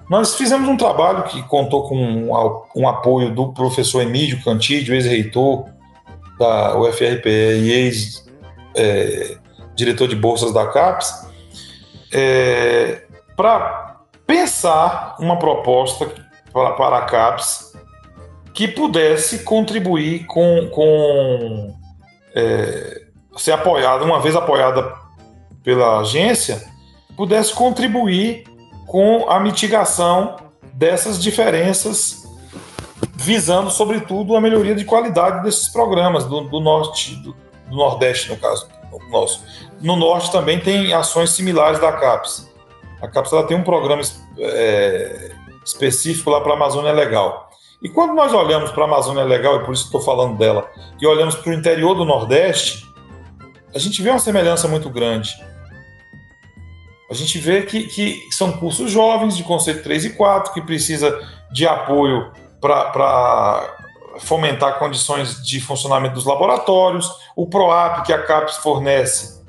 nós 0.09 0.35
fizemos 0.35 0.69
um 0.69 0.77
trabalho 0.77 1.25
que 1.25 1.43
contou 1.43 1.87
com 1.87 2.31
um, 2.75 2.89
apoio 2.89 3.35
do 3.35 3.53
professor 3.53 4.01
Emílio 4.01 4.43
Cantídio, 4.43 4.95
ex-reitor 4.95 5.67
da 6.39 6.79
UFRPE 6.79 7.29
e 7.29 7.71
ex-diretor 8.75 10.05
é, 10.05 10.09
de 10.09 10.17
bolsas 10.17 10.55
da 10.55 10.67
CAPES, 10.69 11.29
é, 12.11 13.03
para 13.37 14.01
pensar 14.27 15.17
uma 15.21 15.39
proposta 15.39 16.11
para 16.53 16.99
a 16.99 17.03
CAPES 17.03 17.69
que 18.59 18.67
pudesse 18.67 19.45
contribuir 19.45 20.27
com, 20.27 20.69
com 20.71 21.77
é, 22.35 23.03
ser 23.37 23.53
apoiada, 23.53 24.03
uma 24.03 24.19
vez 24.19 24.35
apoiada 24.35 24.97
pela 25.63 26.01
agência, 26.01 26.69
pudesse 27.17 27.55
contribuir 27.55 28.43
com 28.85 29.31
a 29.31 29.39
mitigação 29.39 30.39
dessas 30.75 31.23
diferenças, 31.23 32.27
visando, 33.15 33.71
sobretudo, 33.71 34.35
a 34.35 34.41
melhoria 34.41 34.75
de 34.75 34.85
qualidade 34.85 35.45
desses 35.45 35.69
programas 35.69 36.25
do, 36.25 36.41
do 36.41 36.59
norte, 36.59 37.15
do, 37.15 37.37
do, 37.71 37.77
nordeste, 37.77 38.29
no 38.29 38.39
caso 38.39 38.67
nosso. 39.09 39.45
No 39.81 39.95
norte 39.95 40.33
também 40.33 40.59
tem 40.59 40.93
ações 40.93 41.31
similares 41.31 41.79
da 41.79 41.93
CAPES. 41.93 42.53
A 43.01 43.07
CAPES 43.07 43.33
ela 43.33 43.47
tem 43.47 43.57
um 43.57 43.63
programa 43.63 44.03
é, 44.37 45.31
específico 45.65 46.29
lá 46.29 46.41
para 46.41 46.55
a 46.55 46.57
Amazônia 46.57 46.91
Legal. 46.91 47.48
E 47.83 47.89
quando 47.89 48.15
nós 48.15 48.33
olhamos 48.33 48.71
para 48.73 48.85
a 48.85 48.87
Amazônia 48.87 49.25
Legal, 49.25 49.57
e 49.57 49.65
por 49.65 49.73
isso 49.73 49.85
estou 49.85 50.01
falando 50.01 50.37
dela, 50.37 50.71
e 51.01 51.07
olhamos 51.07 51.37
para 51.37 51.51
o 51.51 51.55
interior 51.55 51.95
do 51.95 52.05
Nordeste, 52.05 52.87
a 53.75 53.79
gente 53.79 54.03
vê 54.03 54.11
uma 54.11 54.19
semelhança 54.19 54.67
muito 54.67 54.91
grande. 54.91 55.31
A 57.11 57.15
gente 57.15 57.39
vê 57.39 57.63
que, 57.63 57.85
que 57.85 58.21
são 58.31 58.53
cursos 58.53 58.91
jovens 58.91 59.37
de 59.37 59.43
conceito 59.43 59.83
3 59.83 60.07
e 60.07 60.11
4, 60.11 60.53
que 60.53 60.61
precisa 60.61 61.19
de 61.51 61.67
apoio 61.67 62.33
para 62.61 63.77
fomentar 64.19 64.79
condições 64.79 65.43
de 65.43 65.61
funcionamento 65.61 66.15
dos 66.15 66.25
laboratórios. 66.25 67.11
O 67.37 67.47
PROAP 67.47 68.05
que 68.05 68.13
a 68.13 68.23
CAPES 68.23 68.57
fornece 68.57 69.43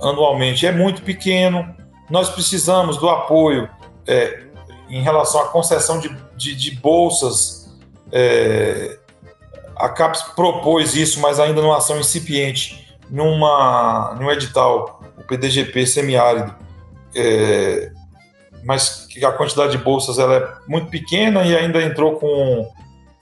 anualmente 0.00 0.66
é 0.66 0.72
muito 0.72 1.02
pequeno. 1.02 1.74
Nós 2.08 2.30
precisamos 2.30 2.96
do 2.96 3.08
apoio 3.08 3.68
é, 4.06 4.44
em 4.88 5.02
relação 5.02 5.40
à 5.40 5.48
concessão 5.48 5.98
de, 5.98 6.08
de, 6.36 6.54
de 6.54 6.70
bolsas. 6.72 7.63
É, 8.16 8.96
a 9.76 9.88
CAPES 9.88 10.22
propôs 10.36 10.94
isso, 10.94 11.20
mas 11.20 11.40
ainda 11.40 11.60
numa 11.60 11.78
ação 11.78 11.98
incipiente, 11.98 12.96
numa, 13.10 14.16
num 14.20 14.30
edital, 14.30 15.00
o 15.18 15.22
PDGP 15.24 15.84
semiárido, 15.84 16.54
é, 17.14 17.90
mas 18.64 19.06
que 19.06 19.24
a 19.24 19.32
quantidade 19.32 19.72
de 19.72 19.78
bolsas 19.78 20.18
ela 20.18 20.36
é 20.36 20.70
muito 20.70 20.88
pequena 20.90 21.42
e 21.42 21.56
ainda 21.56 21.82
entrou 21.82 22.16
com 22.16 22.72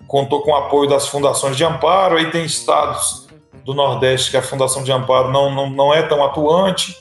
contou 0.06 0.42
com 0.42 0.50
o 0.50 0.56
apoio 0.56 0.90
das 0.90 1.08
fundações 1.08 1.56
de 1.56 1.64
amparo. 1.64 2.18
Aí 2.18 2.30
tem 2.30 2.44
estados 2.44 3.26
do 3.64 3.72
Nordeste 3.72 4.30
que 4.30 4.36
a 4.36 4.42
Fundação 4.42 4.82
de 4.82 4.92
Amparo 4.92 5.30
não, 5.30 5.54
não, 5.54 5.70
não 5.70 5.94
é 5.94 6.02
tão 6.02 6.22
atuante. 6.22 7.00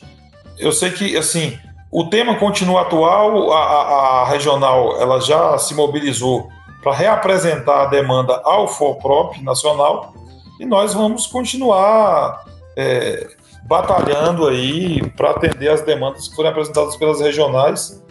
Eu 0.57 0.71
sei 0.71 0.91
que 0.91 1.17
assim 1.17 1.59
o 1.91 2.05
tema 2.05 2.35
continua 2.35 2.81
atual. 2.81 3.51
A, 3.51 3.59
a, 3.59 4.21
a 4.21 4.25
regional 4.29 4.95
ela 4.99 5.19
já 5.19 5.57
se 5.57 5.73
mobilizou 5.73 6.47
para 6.81 6.93
reapresentar 6.93 7.83
a 7.83 7.85
demanda 7.85 8.41
ao 8.43 8.67
FOPROP 8.67 9.41
nacional 9.43 10.13
e 10.59 10.65
nós 10.65 10.93
vamos 10.93 11.27
continuar 11.27 12.45
é, 12.75 13.27
batalhando 13.63 14.47
aí 14.47 15.01
para 15.11 15.31
atender 15.31 15.69
as 15.69 15.81
demandas 15.81 16.27
que 16.27 16.35
forem 16.35 16.51
apresentadas 16.51 16.95
pelas 16.95 17.21
regionais, 17.21 18.03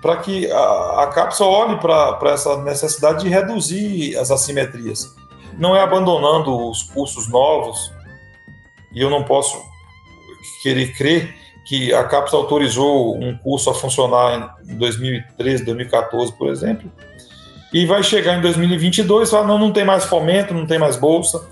para 0.00 0.16
que 0.16 0.50
a, 0.50 1.02
a 1.02 1.06
CAPSA 1.08 1.44
olhe 1.44 1.78
para 1.78 2.18
essa 2.32 2.60
necessidade 2.62 3.24
de 3.24 3.28
reduzir 3.28 4.16
as 4.16 4.30
assimetrias. 4.30 5.06
Não 5.58 5.76
é 5.76 5.82
abandonando 5.82 6.68
os 6.68 6.82
cursos 6.82 7.28
novos, 7.28 7.92
e 8.92 9.00
eu 9.00 9.08
não 9.08 9.22
posso 9.22 9.60
querer 10.62 10.96
crer 10.96 11.34
que 11.64 11.94
a 11.94 12.04
CAPSA 12.04 12.36
autorizou 12.36 13.16
um 13.16 13.36
curso 13.38 13.70
a 13.70 13.74
funcionar 13.74 14.56
em 14.66 14.76
2013, 14.76 15.64
2014, 15.64 16.32
por 16.32 16.48
exemplo, 16.48 16.90
e 17.72 17.86
vai 17.86 18.02
chegar 18.02 18.38
em 18.38 18.40
2022 18.40 19.28
e 19.28 19.30
falar, 19.30 19.46
não, 19.46 19.58
não 19.58 19.72
tem 19.72 19.84
mais 19.84 20.04
fomento, 20.04 20.52
não 20.52 20.66
tem 20.66 20.78
mais 20.78 20.96
bolsa. 20.96 21.42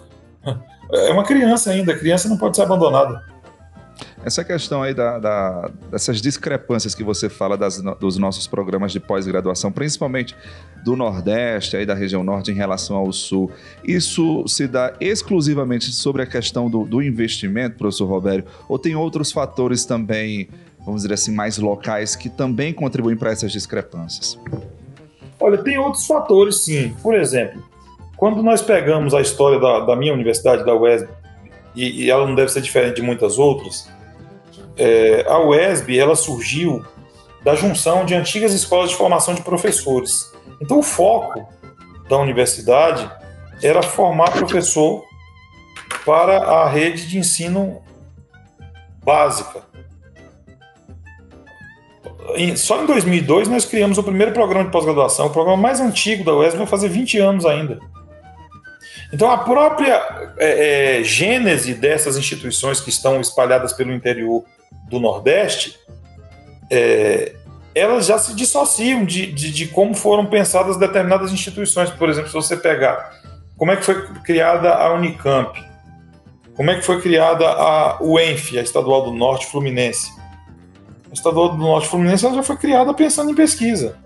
É 0.93 1.13
uma 1.13 1.23
criança 1.23 1.71
ainda, 1.71 1.93
a 1.93 1.97
criança 1.97 2.29
não 2.29 2.37
pode 2.37 2.57
ser 2.57 2.63
abandonada. 2.63 3.23
Essa 4.25 4.45
questão 4.45 4.83
aí 4.83 4.93
da, 4.93 5.19
da, 5.19 5.71
dessas 5.91 6.21
discrepâncias 6.21 6.95
que 6.95 7.03
você 7.03 7.29
fala 7.29 7.57
das, 7.57 7.81
dos 7.99 8.19
nossos 8.19 8.47
programas 8.47 8.93
de 8.93 9.01
pós-graduação, 9.01 9.73
principalmente 9.73 10.35
do 10.85 10.95
Nordeste, 10.95 11.77
aí 11.77 11.87
da 11.87 11.95
região 11.95 12.23
Norte 12.23 12.51
em 12.51 12.55
relação 12.55 12.97
ao 12.97 13.13
Sul, 13.13 13.51
isso 13.83 14.45
se 14.47 14.67
dá 14.67 14.93
exclusivamente 15.01 15.93
sobre 15.93 16.23
a 16.23 16.27
questão 16.27 16.69
do, 16.69 16.85
do 16.85 17.01
investimento, 17.01 17.77
professor 17.77 18.07
Robério, 18.07 18.45
ou 18.69 18.79
tem 18.79 18.95
outros 18.95 19.33
fatores 19.33 19.87
também, 19.87 20.49
vamos 20.85 21.03
dizer 21.03 21.15
assim, 21.15 21.33
mais 21.33 21.57
locais 21.57 22.15
que 22.15 22.29
também 22.29 22.75
contribuem 22.75 23.17
para 23.17 23.31
essas 23.31 23.53
discrepâncias? 23.53 24.39
Olha, 25.41 25.59
tem 25.59 25.79
outros 25.79 26.07
fatores, 26.07 26.65
sim. 26.65 26.95
Por 27.03 27.15
exemplo, 27.15 27.63
quando 28.17 28.43
nós 28.43 28.61
pegamos 28.61 29.15
a 29.15 29.21
história 29.21 29.59
da, 29.59 29.81
da 29.81 29.97
minha 29.97 30.13
universidade, 30.13 30.65
da 30.65 30.75
UESB, 30.75 31.09
e, 31.75 32.05
e, 32.05 32.11
ela 32.11 32.27
não 32.27 32.35
deve 32.35 32.51
ser 32.51 32.61
diferente 32.61 32.97
de 32.97 33.03
muitas 33.03 33.39
outras, 33.39 33.89
é, 34.77 35.25
a 35.27 35.39
UESB 35.39 35.99
ela 35.99 36.15
surgiu 36.15 36.85
da 37.43 37.55
junção 37.55 38.05
de 38.05 38.15
antigas 38.15 38.53
escolas 38.53 38.91
de 38.91 38.97
formação 38.97 39.35
de 39.35 39.43
professores. 39.43 40.31
Então, 40.61 40.81
o 40.81 40.83
foco 40.83 41.49
da 42.09 42.19
universidade 42.19 43.11
era 43.63 43.83
formar 43.83 44.33
professor 44.33 45.05
para 46.05 46.39
a 46.39 46.69
rede 46.69 47.09
de 47.09 47.19
ensino 47.19 47.81
básica. 49.03 49.70
Só 52.57 52.83
em 52.83 52.87
2002 52.87 53.49
nós 53.49 53.65
criamos 53.65 53.99
o 53.99 54.03
primeiro 54.03 54.33
programa 54.33 54.65
de 54.65 54.71
pós-graduação, 54.71 55.27
o 55.27 55.31
programa 55.31 55.61
mais 55.61 55.81
antigo 55.81 56.25
da 56.25 56.35
UESB 56.35 56.59
vai 56.59 56.67
fazer 56.67 56.89
20 56.89 57.19
anos 57.19 57.47
ainda. 57.47 57.79
Então, 59.13 59.31
a 59.31 59.39
própria 59.39 60.01
é, 60.39 60.99
é, 61.01 61.05
gênese 61.05 61.75
dessas 61.75 62.17
instituições 62.17 62.81
que 62.81 62.91
estão 62.91 63.21
espalhadas 63.21 63.73
pelo 63.73 63.93
interior 63.93 64.45
do 64.89 65.01
Nordeste, 65.01 65.77
é, 66.71 67.35
elas 67.75 68.07
já 68.07 68.19
se 68.19 68.35
dissociam 68.35 69.05
de, 69.05 69.27
de, 69.27 69.51
de, 69.51 69.67
como 69.67 69.95
foram 69.95 70.27
pensadas 70.27 70.77
determinadas 70.77 71.33
instituições. 71.33 71.91
Por 71.91 72.09
exemplo, 72.09 72.29
se 72.29 72.35
você 72.35 72.57
pegar 72.57 73.13
como 73.57 73.73
é 73.73 73.77
que 73.77 73.85
foi 73.85 74.07
criada 74.25 74.73
a 74.73 74.95
Unicamp, 74.95 75.61
como 76.55 76.71
é 76.71 76.77
que 76.77 76.83
foi 76.83 77.01
criada 77.01 77.49
a 77.49 78.03
UENF, 78.03 78.59
a 78.59 78.63
Estadual 78.63 79.05
do 79.05 79.13
Norte 79.13 79.47
Fluminense. 79.47 80.11
A 81.11 81.13
Estadual 81.13 81.51
do 81.51 81.57
Norte 81.57 81.89
Fluminense 81.89 82.23
já 82.23 82.43
foi 82.43 82.57
criada 82.57 82.95
pensando 82.95 83.31
em 83.31 83.35
pesquisa. 83.35 83.99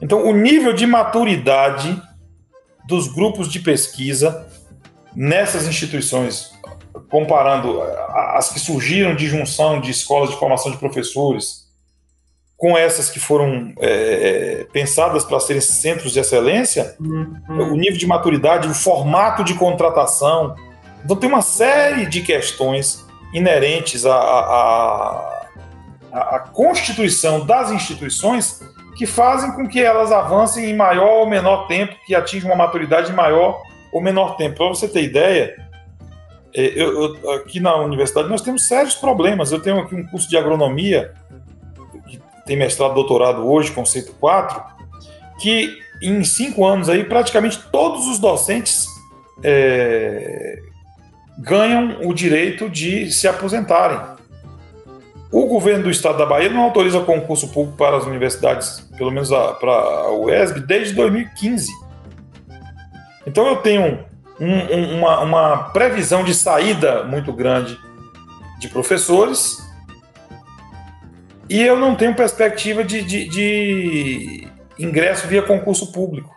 Então, 0.00 0.24
o 0.24 0.32
nível 0.32 0.72
de 0.72 0.86
maturidade 0.86 2.00
dos 2.86 3.08
grupos 3.08 3.50
de 3.50 3.60
pesquisa 3.60 4.46
nessas 5.14 5.66
instituições, 5.66 6.52
comparando 7.10 7.80
as 8.36 8.50
que 8.50 8.60
surgiram 8.60 9.14
de 9.14 9.26
junção 9.26 9.80
de 9.80 9.90
escolas 9.90 10.30
de 10.30 10.36
formação 10.36 10.70
de 10.70 10.78
professores 10.78 11.64
com 12.56 12.78
essas 12.78 13.10
que 13.10 13.18
foram 13.18 13.72
é, 13.80 14.60
é 14.60 14.64
pensadas 14.72 15.24
para 15.24 15.40
serem 15.40 15.60
centros 15.60 16.12
de 16.12 16.20
excelência, 16.20 16.96
uhum. 17.00 17.72
o 17.72 17.76
nível 17.76 17.98
de 17.98 18.06
maturidade, 18.06 18.68
o 18.68 18.74
formato 18.74 19.42
de 19.42 19.54
contratação. 19.54 20.54
Então, 21.04 21.16
tem 21.16 21.28
uma 21.28 21.42
série 21.42 22.06
de 22.06 22.20
questões 22.20 23.04
inerentes 23.32 24.06
à, 24.06 24.14
à, 24.14 25.33
à, 26.14 26.36
à 26.36 26.38
constituição 26.38 27.44
das 27.44 27.72
instituições 27.72 28.62
que 28.96 29.06
fazem 29.06 29.50
com 29.52 29.68
que 29.68 29.82
elas 29.82 30.12
avancem 30.12 30.70
em 30.70 30.76
maior 30.76 31.20
ou 31.20 31.28
menor 31.28 31.66
tempo, 31.66 31.96
que 32.06 32.14
atinjam 32.14 32.48
uma 32.48 32.56
maturidade 32.56 33.10
em 33.10 33.14
maior 33.14 33.60
ou 33.92 34.00
menor 34.00 34.36
tempo. 34.36 34.56
Para 34.56 34.68
você 34.68 34.86
ter 34.86 35.02
ideia, 35.02 35.56
é, 36.54 36.66
eu, 36.80 37.16
eu, 37.16 37.30
aqui 37.32 37.58
na 37.58 37.74
universidade 37.76 38.28
nós 38.28 38.40
temos 38.40 38.68
sérios 38.68 38.94
problemas. 38.94 39.50
Eu 39.50 39.60
tenho 39.60 39.80
aqui 39.80 39.96
um 39.96 40.06
curso 40.06 40.28
de 40.28 40.36
agronomia, 40.36 41.12
que 42.08 42.20
tem 42.46 42.56
mestrado 42.56 42.94
doutorado 42.94 43.44
hoje, 43.50 43.72
conceito 43.72 44.12
4, 44.20 44.62
que 45.40 45.76
em 46.00 46.22
cinco 46.22 46.64
anos 46.64 46.88
aí 46.88 47.02
praticamente 47.02 47.58
todos 47.72 48.06
os 48.06 48.20
docentes 48.20 48.86
é, 49.42 50.60
ganham 51.38 52.06
o 52.08 52.14
direito 52.14 52.70
de 52.70 53.10
se 53.10 53.26
aposentarem. 53.26 54.13
O 55.34 55.46
governo 55.46 55.82
do 55.82 55.90
estado 55.90 56.16
da 56.16 56.24
Bahia 56.24 56.48
não 56.48 56.62
autoriza 56.62 57.00
concurso 57.00 57.48
público 57.48 57.76
para 57.76 57.96
as 57.96 58.04
universidades, 58.04 58.88
pelo 58.96 59.10
menos 59.10 59.30
para 59.30 59.72
a 59.72 60.12
UESB, 60.12 60.60
desde 60.60 60.94
2015. 60.94 61.72
Então 63.26 63.44
eu 63.48 63.56
tenho 63.56 63.98
um, 64.38 64.46
um, 64.46 64.98
uma, 64.98 65.20
uma 65.22 65.58
previsão 65.70 66.22
de 66.22 66.32
saída 66.32 67.02
muito 67.02 67.32
grande 67.32 67.76
de 68.60 68.68
professores 68.68 69.58
e 71.50 71.60
eu 71.60 71.80
não 71.80 71.96
tenho 71.96 72.14
perspectiva 72.14 72.84
de, 72.84 73.02
de, 73.02 73.28
de 73.28 74.48
ingresso 74.78 75.26
via 75.26 75.42
concurso 75.42 75.90
público. 75.90 76.32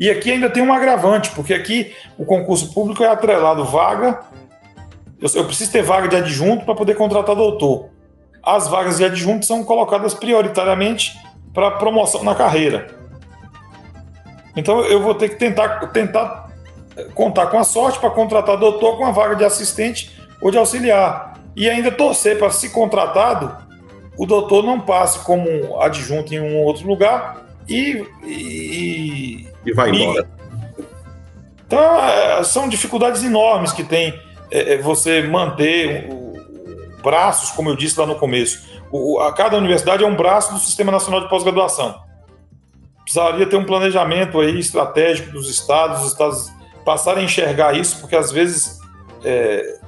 E 0.00 0.10
aqui 0.10 0.32
ainda 0.32 0.50
tem 0.50 0.64
um 0.64 0.72
agravante, 0.72 1.30
porque 1.30 1.54
aqui 1.54 1.94
o 2.18 2.24
concurso 2.24 2.74
público 2.74 3.04
é 3.04 3.08
atrelado 3.08 3.64
vaga 3.64 4.18
eu, 5.20 5.28
eu 5.34 5.44
preciso 5.44 5.72
ter 5.72 5.82
vaga 5.82 6.08
de 6.08 6.16
adjunto 6.16 6.64
para 6.64 6.74
poder 6.74 6.94
contratar 6.94 7.34
doutor. 7.34 7.90
As 8.42 8.68
vagas 8.68 8.98
de 8.98 9.04
adjunto 9.04 9.46
são 9.46 9.64
colocadas 9.64 10.14
prioritariamente 10.14 11.16
para 11.52 11.70
promoção 11.72 12.22
na 12.22 12.34
carreira. 12.34 12.94
Então 14.56 14.80
eu 14.84 15.02
vou 15.02 15.14
ter 15.14 15.30
que 15.30 15.36
tentar, 15.36 15.86
tentar 15.88 16.50
contar 17.14 17.46
com 17.46 17.58
a 17.58 17.64
sorte 17.64 17.98
para 17.98 18.10
contratar 18.10 18.56
doutor 18.56 18.96
com 18.98 19.06
a 19.06 19.10
vaga 19.10 19.34
de 19.34 19.44
assistente 19.44 20.12
ou 20.40 20.50
de 20.50 20.58
auxiliar. 20.58 21.34
E 21.56 21.70
ainda 21.70 21.90
torcer 21.90 22.38
para, 22.38 22.50
se 22.50 22.70
contratado, 22.70 23.56
o 24.16 24.26
doutor 24.26 24.64
não 24.64 24.80
passe 24.80 25.20
como 25.20 25.80
adjunto 25.80 26.34
em 26.34 26.40
um 26.40 26.62
outro 26.62 26.86
lugar 26.86 27.44
e. 27.68 28.04
E, 28.24 29.48
e 29.64 29.72
vai 29.72 29.90
embora. 29.90 30.28
Então, 31.66 32.04
é, 32.04 32.44
são 32.44 32.68
dificuldades 32.68 33.24
enormes 33.24 33.72
que 33.72 33.82
tem 33.82 34.18
é, 34.54 34.74
é, 34.74 34.78
você 34.78 35.20
manter 35.20 36.08
braços, 37.02 37.50
como 37.50 37.68
eu 37.68 37.76
disse 37.76 37.98
lá 37.98 38.06
no 38.06 38.14
começo. 38.14 38.64
O, 38.88 39.18
a 39.18 39.32
cada 39.32 39.58
universidade 39.58 40.04
é 40.04 40.06
um 40.06 40.14
braço 40.14 40.52
do 40.52 40.60
Sistema 40.60 40.92
Nacional 40.92 41.22
de 41.22 41.28
Pós-Graduação. 41.28 42.00
Precisaria 43.02 43.46
ter 43.46 43.56
um 43.56 43.64
planejamento 43.64 44.38
aí 44.40 44.56
estratégico 44.56 45.32
dos 45.32 45.50
estados, 45.50 46.02
os 46.02 46.12
estados 46.12 46.52
passarem 46.84 47.22
a 47.22 47.24
enxergar 47.24 47.76
isso, 47.76 47.98
porque 47.98 48.14
às 48.14 48.30
vezes 48.30 48.78
é, 49.24 49.80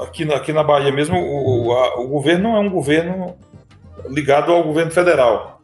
aqui, 0.00 0.26
na, 0.26 0.36
aqui 0.36 0.52
na 0.52 0.62
Bahia 0.62 0.92
mesmo 0.92 1.18
o, 1.18 1.72
a, 1.72 2.00
o 2.00 2.08
governo 2.08 2.50
não 2.50 2.56
é 2.56 2.60
um 2.60 2.68
governo 2.68 3.36
ligado 4.06 4.52
ao 4.52 4.62
governo 4.62 4.90
federal, 4.90 5.62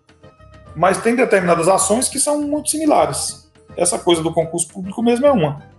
mas 0.74 1.02
tem 1.02 1.14
determinadas 1.14 1.68
ações 1.68 2.08
que 2.08 2.18
são 2.18 2.40
muito 2.40 2.70
similares. 2.70 3.52
Essa 3.76 3.98
coisa 3.98 4.22
do 4.22 4.32
concurso 4.32 4.68
público 4.68 5.02
mesmo 5.02 5.26
é 5.26 5.30
uma. 5.32 5.71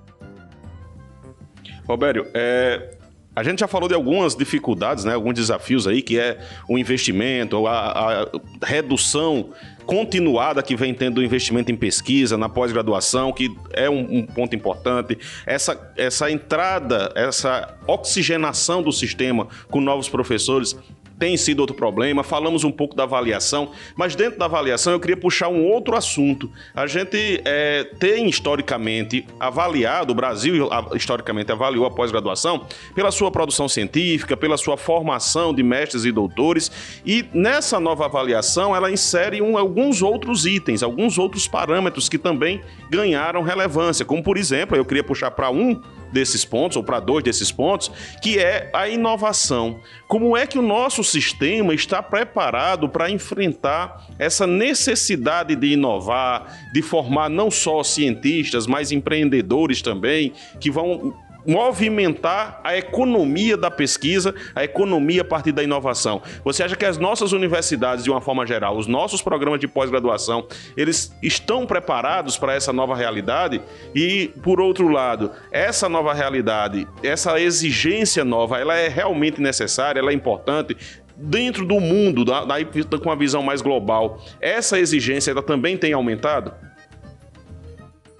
Robério, 1.87 2.27
é, 2.33 2.95
a 3.35 3.41
gente 3.41 3.59
já 3.59 3.67
falou 3.67 3.87
de 3.87 3.95
algumas 3.95 4.35
dificuldades, 4.35 5.05
né, 5.05 5.13
alguns 5.13 5.33
desafios 5.33 5.87
aí, 5.87 6.01
que 6.01 6.19
é 6.19 6.39
o 6.69 6.77
investimento, 6.77 7.65
a, 7.65 8.21
a 8.21 8.65
redução 8.65 9.49
continuada 9.85 10.61
que 10.61 10.75
vem 10.75 10.93
tendo 10.93 11.15
do 11.15 11.23
investimento 11.23 11.71
em 11.71 11.75
pesquisa, 11.75 12.37
na 12.37 12.47
pós-graduação, 12.47 13.33
que 13.33 13.49
é 13.71 13.89
um, 13.89 14.19
um, 14.19 14.25
ponto 14.25 14.55
importante. 14.55 15.17
Essa, 15.45 15.91
essa 15.97 16.29
entrada, 16.29 17.11
essa 17.15 17.75
oxigenação 17.87 18.81
do 18.81 18.91
sistema 18.91 19.47
com 19.69 19.81
novos 19.81 20.07
professores 20.07 20.77
tem 21.23 21.37
sido 21.37 21.61
outro 21.61 21.73
problema. 21.73 22.21
Falamos 22.21 22.65
um 22.65 22.71
pouco 22.71 22.93
da 22.97 23.03
avaliação, 23.03 23.71
mas 23.95 24.13
dentro 24.13 24.37
da 24.37 24.43
avaliação 24.43 24.91
eu 24.91 24.99
queria 24.99 25.15
puxar 25.15 25.47
um 25.47 25.63
outro 25.63 25.95
assunto. 25.95 26.51
A 26.75 26.85
gente 26.85 27.41
é, 27.45 27.85
tem 27.97 28.27
historicamente 28.27 29.25
avaliado, 29.39 30.11
o 30.11 30.15
Brasil 30.15 30.69
historicamente 30.93 31.49
avaliou 31.49 31.85
a 31.85 31.91
pós-graduação 31.91 32.65
pela 32.93 33.09
sua 33.09 33.31
produção 33.31 33.69
científica, 33.69 34.35
pela 34.35 34.57
sua 34.57 34.75
formação 34.75 35.53
de 35.53 35.63
mestres 35.63 36.03
e 36.03 36.11
doutores, 36.11 36.69
e 37.05 37.23
nessa 37.33 37.79
nova 37.79 38.03
avaliação 38.03 38.75
ela 38.75 38.91
insere 38.91 39.41
um, 39.41 39.57
alguns 39.57 40.01
outros 40.01 40.45
itens, 40.45 40.83
alguns 40.83 41.17
outros 41.17 41.47
parâmetros 41.47 42.09
que 42.09 42.17
também 42.17 42.61
ganharam 42.89 43.43
relevância, 43.43 44.03
como 44.03 44.21
por 44.21 44.35
exemplo, 44.35 44.75
eu 44.75 44.83
queria 44.83 45.05
puxar 45.05 45.31
para 45.31 45.49
um 45.49 45.81
desses 46.13 46.45
pontos, 46.45 46.77
ou 46.77 46.83
para 46.83 46.99
dois 46.99 47.23
desses 47.23 47.51
pontos, 47.51 47.91
que 48.21 48.39
é 48.39 48.69
a 48.73 48.87
inovação. 48.87 49.79
Como 50.07 50.37
é 50.37 50.45
que 50.45 50.59
o 50.59 50.61
nosso 50.61 51.03
sistema 51.03 51.73
está 51.73 52.01
preparado 52.01 52.87
para 52.87 53.09
enfrentar 53.09 54.07
essa 54.19 54.45
necessidade 54.45 55.55
de 55.55 55.73
inovar, 55.73 56.69
de 56.71 56.81
formar 56.81 57.29
não 57.29 57.49
só 57.49 57.83
cientistas, 57.83 58.67
mas 58.67 58.91
empreendedores 58.91 59.81
também, 59.81 60.31
que 60.59 60.69
vão 60.69 61.13
movimentar 61.45 62.59
a 62.63 62.77
economia 62.77 63.57
da 63.57 63.69
pesquisa, 63.69 64.33
a 64.55 64.63
economia 64.63 65.21
a 65.21 65.25
partir 65.25 65.51
da 65.51 65.63
inovação. 65.63 66.21
Você 66.43 66.63
acha 66.63 66.75
que 66.75 66.85
as 66.85 66.97
nossas 66.97 67.31
universidades, 67.31 68.03
de 68.03 68.11
uma 68.11 68.21
forma 68.21 68.45
geral, 68.45 68.77
os 68.77 68.87
nossos 68.87 69.21
programas 69.21 69.59
de 69.59 69.67
pós-graduação, 69.67 70.47
eles 70.75 71.15
estão 71.21 71.65
preparados 71.65 72.37
para 72.37 72.53
essa 72.53 72.71
nova 72.71 72.95
realidade? 72.95 73.61
E, 73.93 74.31
por 74.41 74.59
outro 74.59 74.87
lado, 74.87 75.31
essa 75.51 75.89
nova 75.89 76.13
realidade, 76.13 76.87
essa 77.01 77.39
exigência 77.39 78.23
nova, 78.23 78.59
ela 78.59 78.75
é 78.75 78.87
realmente 78.87 79.41
necessária, 79.41 79.99
ela 79.99 80.11
é 80.11 80.13
importante? 80.13 80.75
Dentro 81.15 81.65
do 81.65 81.79
mundo, 81.79 82.25
daí 82.25 82.65
com 82.65 83.09
uma 83.09 83.15
visão 83.15 83.43
mais 83.43 83.61
global, 83.61 84.19
essa 84.41 84.79
exigência 84.79 85.31
ela 85.31 85.43
também 85.43 85.77
tem 85.77 85.93
aumentado? 85.93 86.53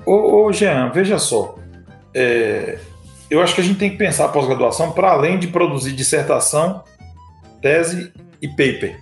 Ô, 0.05 0.45
ô 0.45 0.53
Jean, 0.53 0.89
veja 0.89 1.17
só. 1.17 1.55
É, 2.13 2.77
eu 3.33 3.41
acho 3.41 3.55
que 3.55 3.61
a 3.61 3.63
gente 3.63 3.79
tem 3.79 3.89
que 3.89 3.97
pensar 3.97 4.25
a 4.25 4.29
pós-graduação 4.29 4.91
para 4.91 5.09
além 5.09 5.39
de 5.39 5.47
produzir 5.47 5.91
dissertação, 5.93 6.83
tese 7.59 8.13
e 8.39 8.47
paper. 8.47 8.99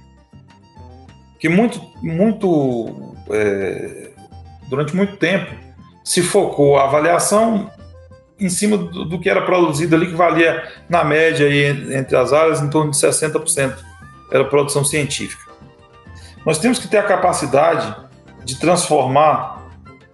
Que 1.38 1.50
muito, 1.50 1.82
muito 2.02 3.14
é, 3.30 4.12
durante 4.70 4.96
muito 4.96 5.18
tempo 5.18 5.54
se 6.02 6.22
focou 6.22 6.78
a 6.78 6.86
avaliação 6.86 7.70
em 8.40 8.48
cima 8.48 8.78
do, 8.78 9.04
do, 9.04 9.20
que 9.20 9.30
era 9.30 9.42
produzido 9.42 9.98
ali, 9.98 10.08
que 10.08 10.16
valia, 10.16 10.64
na 10.88 11.04
média, 11.04 11.46
aí, 11.46 11.94
entre 11.94 12.16
as 12.16 12.32
áreas, 12.32 12.62
em 12.62 12.70
torno 12.70 12.90
de 12.90 12.98
60%. 12.98 13.76
Era 14.32 14.46
produção 14.46 14.86
científica. 14.86 15.52
Nós 16.46 16.58
temos 16.58 16.80
que 16.80 16.88
ter 16.88 17.00
a 17.00 17.04
capacidade 17.04 17.94
de 18.46 18.58
transformar 18.58 19.70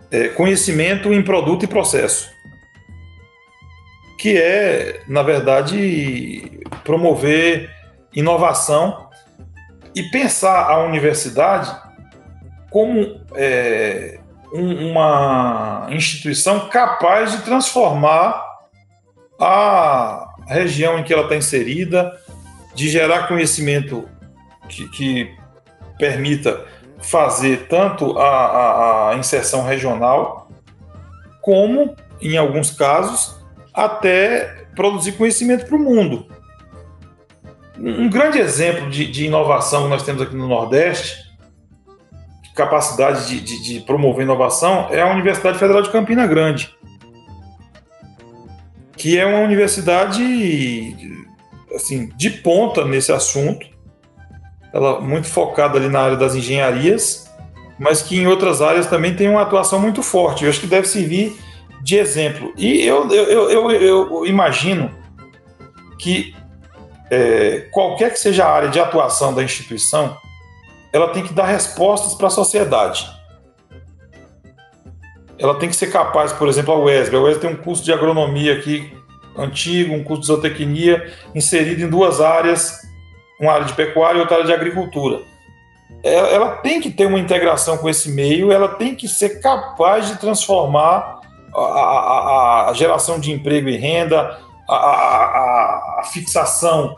é, 0.09 0.29
conhecimento 0.29 1.13
em 1.13 1.21
produto 1.21 1.65
e 1.65 1.67
processo 1.67 2.35
que 4.17 4.37
é, 4.37 5.01
na 5.07 5.21
verdade, 5.21 6.61
promover 6.83 7.69
inovação 8.13 9.09
e 9.93 10.03
pensar 10.03 10.69
a 10.69 10.79
universidade 10.79 11.75
como 12.69 13.21
é, 13.35 14.19
um, 14.53 14.91
uma 14.91 15.87
instituição 15.91 16.67
capaz 16.69 17.31
de 17.31 17.41
transformar 17.43 18.43
a 19.39 20.33
região 20.47 20.97
em 20.97 21.03
que 21.03 21.13
ela 21.13 21.23
está 21.23 21.35
inserida, 21.35 22.17
de 22.73 22.89
gerar 22.89 23.27
conhecimento 23.27 24.07
que, 24.67 24.89
que 24.89 25.35
permita 25.97 26.65
fazer 26.99 27.67
tanto 27.67 28.17
a, 28.17 28.27
a, 28.27 29.09
a 29.11 29.15
inserção 29.17 29.63
regional, 29.63 30.49
como, 31.41 31.95
em 32.21 32.37
alguns 32.37 32.71
casos, 32.71 33.36
até 33.77 34.65
produzir 34.75 35.11
conhecimento 35.11 35.67
para 35.67 35.75
o 35.75 35.79
mundo. 35.79 36.25
Um 37.77 38.09
grande 38.09 38.39
exemplo 38.39 38.89
de, 38.89 39.05
de, 39.05 39.27
inovação 39.27 39.83
que 39.83 39.89
nós 39.89 40.01
temos 40.01 40.19
aqui 40.19 40.35
no 40.35 40.47
Nordeste, 40.47 41.27
capacidade 42.55 43.27
de, 43.27 43.39
de, 43.39 43.63
de 43.63 43.79
promover 43.81 44.23
inovação, 44.23 44.87
é 44.89 44.99
a 44.99 45.11
Universidade 45.11 45.59
Federal 45.59 45.83
de 45.83 45.91
Campina 45.91 46.25
Grande, 46.25 46.75
que 48.93 49.15
é 49.15 49.27
uma 49.27 49.41
universidade 49.41 50.95
assim 51.75 52.09
de 52.17 52.31
ponta 52.31 52.83
nesse 52.83 53.11
assunto, 53.11 53.67
ela 54.73 54.99
muito 54.99 55.27
focada 55.27 55.77
ali 55.77 55.87
na 55.87 55.99
área 55.99 56.17
das 56.17 56.33
engenharias, 56.33 57.31
mas 57.77 58.01
que 58.01 58.17
em 58.17 58.25
outras 58.25 58.59
áreas 58.59 58.87
também 58.87 59.15
tem 59.15 59.29
uma 59.29 59.43
atuação 59.43 59.79
muito 59.79 60.01
forte. 60.01 60.43
Eu 60.43 60.49
acho 60.49 60.61
que 60.61 60.65
deve 60.65 60.87
servir 60.87 61.37
de 61.81 61.97
exemplo. 61.97 62.53
E 62.57 62.81
eu, 62.85 63.09
eu, 63.11 63.49
eu, 63.49 63.71
eu 63.71 64.25
imagino 64.25 64.91
que 65.97 66.35
é, 67.09 67.67
qualquer 67.71 68.11
que 68.11 68.19
seja 68.19 68.45
a 68.45 68.51
área 68.51 68.69
de 68.69 68.79
atuação 68.79 69.33
da 69.33 69.43
instituição, 69.43 70.17
ela 70.91 71.09
tem 71.09 71.23
que 71.23 71.33
dar 71.33 71.45
respostas 71.45 72.13
para 72.13 72.27
a 72.27 72.31
sociedade. 72.31 73.09
Ela 75.39 75.55
tem 75.55 75.69
que 75.69 75.75
ser 75.75 75.87
capaz, 75.87 76.33
por 76.33 76.47
exemplo, 76.47 76.73
a 76.73 76.79
UESB. 76.79 77.15
A 77.15 77.19
UESB 77.19 77.41
tem 77.41 77.49
um 77.51 77.57
curso 77.57 77.83
de 77.83 77.93
agronomia 77.93 78.53
aqui 78.53 78.91
antigo, 79.37 79.93
um 79.93 80.03
curso 80.03 80.21
de 80.21 80.27
zootecnia, 80.27 81.13
inserido 81.35 81.83
em 81.83 81.89
duas 81.89 82.19
áreas, 82.19 82.81
uma 83.39 83.53
área 83.53 83.65
de 83.65 83.73
pecuária 83.73 84.17
e 84.17 84.21
outra 84.21 84.37
área 84.37 84.47
de 84.47 84.53
agricultura. 84.53 85.21
Ela, 86.03 86.27
ela 86.29 86.51
tem 86.57 86.81
que 86.81 86.89
ter 86.89 87.05
uma 87.05 87.19
integração 87.19 87.77
com 87.77 87.87
esse 87.87 88.09
meio, 88.09 88.51
ela 88.51 88.67
tem 88.67 88.95
que 88.95 89.07
ser 89.07 89.39
capaz 89.41 90.07
de 90.07 90.17
transformar 90.17 91.16
a, 91.57 92.67
a, 92.67 92.69
a 92.69 92.73
geração 92.73 93.19
de 93.19 93.31
emprego 93.31 93.69
e 93.69 93.77
renda, 93.77 94.37
a, 94.69 95.99
a, 95.99 96.03
fixação 96.11 96.95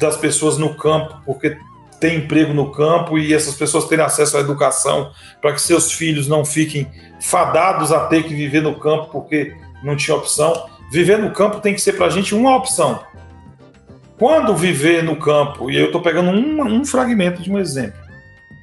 das 0.00 0.16
pessoas 0.16 0.58
no 0.58 0.74
campo, 0.74 1.16
porque 1.24 1.56
tem 2.00 2.18
emprego 2.18 2.52
no 2.52 2.70
campo 2.70 3.18
e 3.18 3.32
essas 3.32 3.54
pessoas 3.54 3.86
terem 3.86 4.04
acesso 4.04 4.36
à 4.36 4.40
educação 4.40 5.10
para 5.40 5.52
que 5.52 5.60
seus 5.60 5.92
filhos 5.92 6.28
não 6.28 6.44
fiquem 6.44 6.90
fadados 7.20 7.92
a 7.92 8.06
ter 8.06 8.22
que 8.22 8.34
viver 8.34 8.62
no 8.62 8.78
campo 8.78 9.08
porque 9.10 9.56
não 9.82 9.96
tinha 9.96 10.16
opção. 10.16 10.66
Viver 10.90 11.18
no 11.18 11.32
campo 11.32 11.60
tem 11.60 11.74
que 11.74 11.80
ser 11.80 11.94
para 11.94 12.06
a 12.06 12.10
gente 12.10 12.34
uma 12.34 12.56
opção. 12.56 13.00
Quando 14.18 14.56
viver 14.56 15.02
no 15.02 15.16
campo, 15.16 15.70
e 15.70 15.76
eu 15.76 15.86
estou 15.86 16.00
pegando 16.00 16.30
um, 16.30 16.62
um 16.62 16.84
fragmento 16.84 17.40
de 17.40 17.50
um 17.50 17.58
exemplo, 17.58 17.98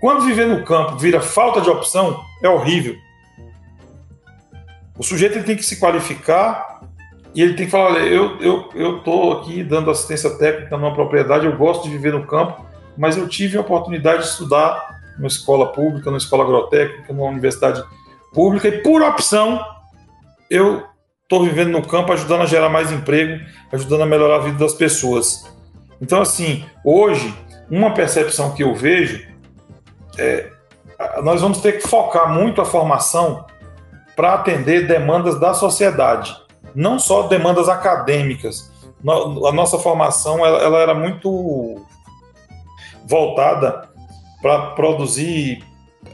quando 0.01 0.26
viver 0.26 0.47
no 0.47 0.63
campo 0.63 0.97
vira 0.97 1.21
falta 1.21 1.61
de 1.61 1.69
opção, 1.69 2.21
é 2.43 2.49
horrível. 2.49 2.97
O 4.97 5.03
sujeito 5.03 5.37
ele 5.37 5.43
tem 5.43 5.55
que 5.55 5.65
se 5.65 5.79
qualificar 5.79 6.81
e 7.33 7.41
ele 7.41 7.53
tem 7.53 7.65
que 7.65 7.71
falar: 7.71 7.91
olha, 7.91 7.99
eu 7.99 8.35
estou 8.35 8.71
eu, 8.73 9.01
eu 9.05 9.31
aqui 9.33 9.63
dando 9.63 9.91
assistência 9.91 10.29
técnica 10.37 10.77
numa 10.77 10.93
propriedade, 10.93 11.45
eu 11.45 11.57
gosto 11.57 11.83
de 11.83 11.89
viver 11.89 12.13
no 12.13 12.25
campo, 12.25 12.65
mas 12.97 13.17
eu 13.17 13.27
tive 13.27 13.57
a 13.57 13.61
oportunidade 13.61 14.23
de 14.23 14.29
estudar 14.29 14.95
numa 15.17 15.27
escola 15.27 15.71
pública, 15.71 16.05
numa 16.05 16.17
escola 16.17 16.43
agrotécnica, 16.43 17.13
numa 17.13 17.29
universidade 17.29 17.83
pública, 18.33 18.67
e 18.67 18.81
por 18.81 19.01
opção 19.01 19.63
eu 20.49 20.83
estou 21.23 21.43
vivendo 21.43 21.71
no 21.71 21.85
campo, 21.85 22.13
ajudando 22.13 22.41
a 22.41 22.45
gerar 22.45 22.69
mais 22.69 22.91
emprego, 22.91 23.43
ajudando 23.71 24.01
a 24.01 24.05
melhorar 24.05 24.35
a 24.35 24.39
vida 24.39 24.57
das 24.57 24.73
pessoas. 24.73 25.43
Então, 25.99 26.21
assim, 26.21 26.63
hoje, 26.83 27.33
uma 27.69 27.93
percepção 27.93 28.53
que 28.53 28.63
eu 28.63 28.75
vejo 28.75 29.25
é 30.17 30.51
nós 31.23 31.41
vamos 31.41 31.59
ter 31.59 31.73
que 31.73 31.87
focar 31.87 32.31
muito 32.31 32.61
a 32.61 32.65
formação 32.65 33.45
para 34.16 34.34
atender 34.34 34.88
demandas 34.88 35.39
da 35.39 35.53
sociedade, 35.53 36.36
não 36.74 36.97
só 36.97 37.24
demandas 37.24 37.68
acadêmicas. 37.68 38.72
A 39.07 39.51
nossa 39.51 39.78
formação 39.78 40.45
ela, 40.45 40.59
ela 40.59 40.80
era 40.80 40.93
muito 40.93 41.86
voltada 43.05 43.89
para 44.41 44.72
produzir 44.72 45.63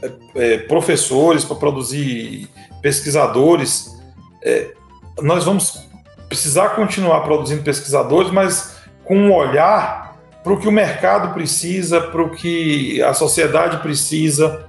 é, 0.02 0.10
é, 0.34 0.58
professores, 0.58 1.44
para 1.44 1.56
produzir 1.56 2.48
pesquisadores. 2.82 3.98
É, 4.42 4.74
nós 5.20 5.44
vamos 5.44 5.86
precisar 6.28 6.70
continuar 6.70 7.20
produzindo 7.20 7.62
pesquisadores, 7.62 8.30
mas 8.30 8.76
com 9.04 9.16
um 9.16 9.32
olhar 9.32 10.16
para 10.42 10.52
o 10.52 10.58
que 10.58 10.66
o 10.66 10.72
mercado 10.72 11.32
precisa, 11.32 12.00
para 12.00 12.22
o 12.22 12.30
que 12.30 13.00
a 13.02 13.14
sociedade 13.14 13.78
precisa, 13.78 14.66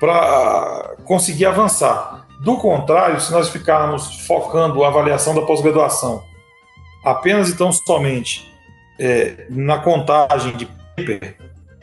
para 0.00 0.94
conseguir 1.04 1.46
avançar. 1.46 2.23
Do 2.44 2.58
contrário, 2.58 3.18
se 3.20 3.32
nós 3.32 3.48
ficarmos 3.48 4.26
focando 4.26 4.84
a 4.84 4.88
avaliação 4.88 5.34
da 5.34 5.40
pós-graduação 5.42 6.22
apenas 7.02 7.48
então 7.48 7.72
somente 7.72 8.52
é, 8.98 9.46
na 9.48 9.78
contagem 9.78 10.54
de 10.56 10.66
paper 10.66 11.36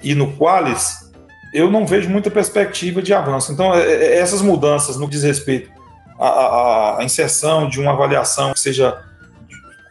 e 0.03 0.13
no 0.13 0.31
qualis, 0.33 1.11
eu 1.51 1.69
não 1.69 1.85
vejo 1.85 2.09
muita 2.09 2.29
perspectiva 2.29 3.01
de 3.01 3.11
avanço. 3.11 3.51
Então, 3.51 3.73
é, 3.73 3.81
é, 3.81 4.17
essas 4.19 4.41
mudanças 4.41 4.97
no 4.97 5.07
que 5.07 5.13
diz 5.13 5.23
respeito 5.23 5.71
à, 6.19 6.99
à 6.99 7.03
inserção 7.03 7.67
de 7.67 7.79
uma 7.79 7.91
avaliação 7.91 8.53
que 8.53 8.59
seja 8.59 9.03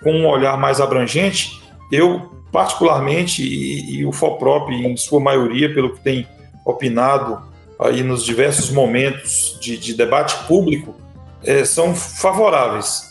com 0.02 0.12
um 0.12 0.26
olhar 0.26 0.56
mais 0.56 0.80
abrangente, 0.80 1.60
eu 1.90 2.30
particularmente, 2.52 3.42
e, 3.42 3.98
e 3.98 4.06
o 4.06 4.12
FOPROP 4.12 4.70
em 4.70 4.96
sua 4.96 5.18
maioria, 5.18 5.72
pelo 5.74 5.94
que 5.94 6.00
tem 6.00 6.28
opinado 6.64 7.49
aí 7.80 8.02
nos 8.02 8.24
diversos 8.24 8.70
momentos 8.70 9.58
de, 9.60 9.76
de 9.76 9.94
debate 9.94 10.46
público, 10.46 10.94
é, 11.42 11.64
são 11.64 11.94
favoráveis. 11.94 13.10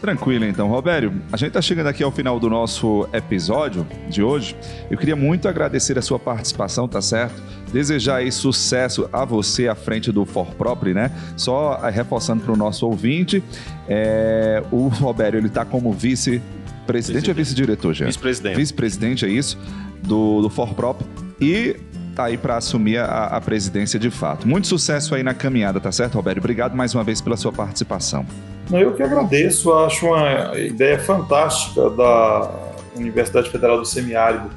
Tranquilo 0.00 0.46
então, 0.46 0.66
Robério. 0.66 1.12
A 1.30 1.36
gente 1.36 1.48
está 1.48 1.60
chegando 1.60 1.88
aqui 1.88 2.02
ao 2.02 2.10
final 2.10 2.40
do 2.40 2.48
nosso 2.48 3.06
episódio 3.12 3.86
de 4.08 4.22
hoje. 4.22 4.56
Eu 4.90 4.96
queria 4.96 5.14
muito 5.14 5.46
agradecer 5.46 5.98
a 5.98 6.02
sua 6.02 6.18
participação, 6.18 6.88
tá 6.88 7.02
certo? 7.02 7.40
Desejar 7.70 8.16
aí 8.16 8.32
sucesso 8.32 9.08
a 9.12 9.26
você 9.26 9.68
à 9.68 9.74
frente 9.74 10.10
do 10.10 10.24
For 10.24 10.46
Propri, 10.54 10.94
né? 10.94 11.12
Só 11.36 11.78
reforçando 11.90 12.42
para 12.42 12.52
o 12.52 12.56
nosso 12.56 12.86
ouvinte, 12.86 13.44
é, 13.86 14.62
o 14.72 14.88
Robério 14.88 15.38
ele 15.38 15.48
está 15.48 15.66
como 15.66 15.92
vice 15.92 16.40
presidente 16.86 17.28
ou 17.28 17.36
vice-diretor, 17.36 17.92
já? 17.92 18.06
Vice-presidente. 18.06 18.56
Vice-presidente, 18.56 19.26
é 19.26 19.28
isso, 19.28 19.58
do, 20.02 20.40
do 20.40 20.48
For 20.48 20.72
Prop. 20.72 21.02
E 21.38 21.76
tá 22.20 22.24
aí 22.26 22.36
para 22.36 22.56
assumir 22.56 22.98
a, 22.98 23.26
a, 23.26 23.40
presidência 23.40 23.98
de 23.98 24.10
fato. 24.10 24.46
Muito 24.46 24.66
sucesso 24.66 25.14
aí 25.14 25.22
na 25.22 25.32
caminhada, 25.32 25.80
tá 25.80 25.90
certo, 25.90 26.14
Roberto? 26.16 26.38
Obrigado 26.38 26.76
mais 26.76 26.94
uma 26.94 27.02
vez 27.02 27.20
pela 27.20 27.36
sua 27.36 27.50
participação. 27.50 28.26
Eu 28.70 28.92
que 28.94 29.02
agradeço, 29.02 29.72
acho 29.72 30.06
uma 30.06 30.58
ideia 30.58 30.98
fantástica 30.98 31.88
da 31.90 32.50
Universidade 32.94 33.50
Federal 33.50 33.78
do 33.78 33.86
Semiárido 33.86 34.50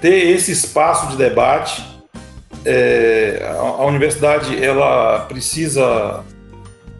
ter 0.00 0.30
esse 0.30 0.50
espaço 0.50 1.08
de 1.08 1.16
debate. 1.16 1.84
É, 2.64 3.54
a, 3.56 3.84
universidade 3.84 4.62
ela 4.62 5.20
precisa 5.20 6.24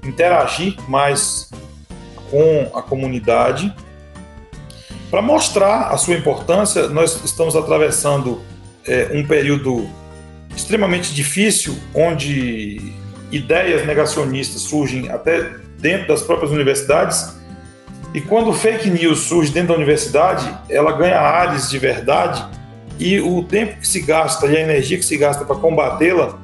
interagir 0.04 0.76
mais 0.88 1.50
com 2.30 2.70
a 2.72 2.80
comunidade 2.80 3.74
para 5.10 5.20
mostrar 5.20 5.88
a 5.88 5.96
sua 5.96 6.14
importância. 6.14 6.88
Nós 6.88 7.24
estamos 7.24 7.56
atravessando 7.56 8.40
é, 8.88 9.10
um 9.12 9.26
período 9.26 9.88
extremamente 10.54 11.14
difícil, 11.14 11.76
onde 11.94 12.92
ideias 13.30 13.86
negacionistas 13.86 14.62
surgem 14.62 15.10
até 15.10 15.50
dentro 15.78 16.08
das 16.08 16.22
próprias 16.22 16.50
universidades. 16.50 17.36
E 18.14 18.20
quando 18.20 18.52
fake 18.52 18.88
news 18.88 19.20
surge 19.20 19.52
dentro 19.52 19.68
da 19.68 19.74
universidade, 19.74 20.48
ela 20.70 20.92
ganha 20.92 21.18
áreas 21.18 21.68
de 21.68 21.78
verdade 21.78 22.44
e 22.98 23.20
o 23.20 23.42
tempo 23.42 23.78
que 23.78 23.86
se 23.86 24.00
gasta 24.00 24.46
e 24.46 24.56
a 24.56 24.60
energia 24.60 24.96
que 24.96 25.04
se 25.04 25.16
gasta 25.16 25.44
para 25.44 25.56
combatê-la 25.56 26.38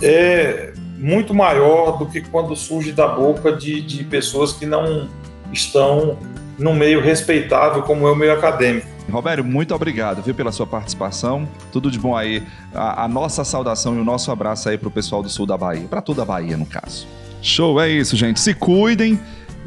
é 0.00 0.72
muito 0.96 1.34
maior 1.34 1.98
do 1.98 2.06
que 2.06 2.20
quando 2.20 2.56
surge 2.56 2.92
da 2.92 3.08
boca 3.08 3.52
de, 3.52 3.80
de 3.82 4.04
pessoas 4.04 4.52
que 4.52 4.64
não 4.64 5.08
estão 5.52 6.18
no 6.58 6.72
meio 6.74 7.00
respeitável 7.00 7.82
como 7.82 8.06
é 8.06 8.12
o 8.12 8.16
meio 8.16 8.32
acadêmico. 8.32 8.91
Roberto, 9.10 9.44
muito 9.44 9.74
obrigado, 9.74 10.22
viu, 10.22 10.34
pela 10.34 10.52
sua 10.52 10.66
participação. 10.66 11.48
Tudo 11.72 11.90
de 11.90 11.98
bom 11.98 12.16
aí. 12.16 12.42
A, 12.74 13.04
a 13.04 13.08
nossa 13.08 13.44
saudação 13.44 13.96
e 13.96 14.00
o 14.00 14.04
nosso 14.04 14.30
abraço 14.30 14.68
aí 14.68 14.78
para 14.78 14.88
o 14.88 14.90
pessoal 14.90 15.22
do 15.22 15.28
sul 15.28 15.46
da 15.46 15.56
Bahia, 15.56 15.86
para 15.88 16.00
toda 16.00 16.22
a 16.22 16.24
Bahia, 16.24 16.56
no 16.56 16.66
caso. 16.66 17.06
Show, 17.40 17.80
é 17.80 17.88
isso, 17.88 18.16
gente. 18.16 18.40
Se 18.40 18.54
cuidem 18.54 19.18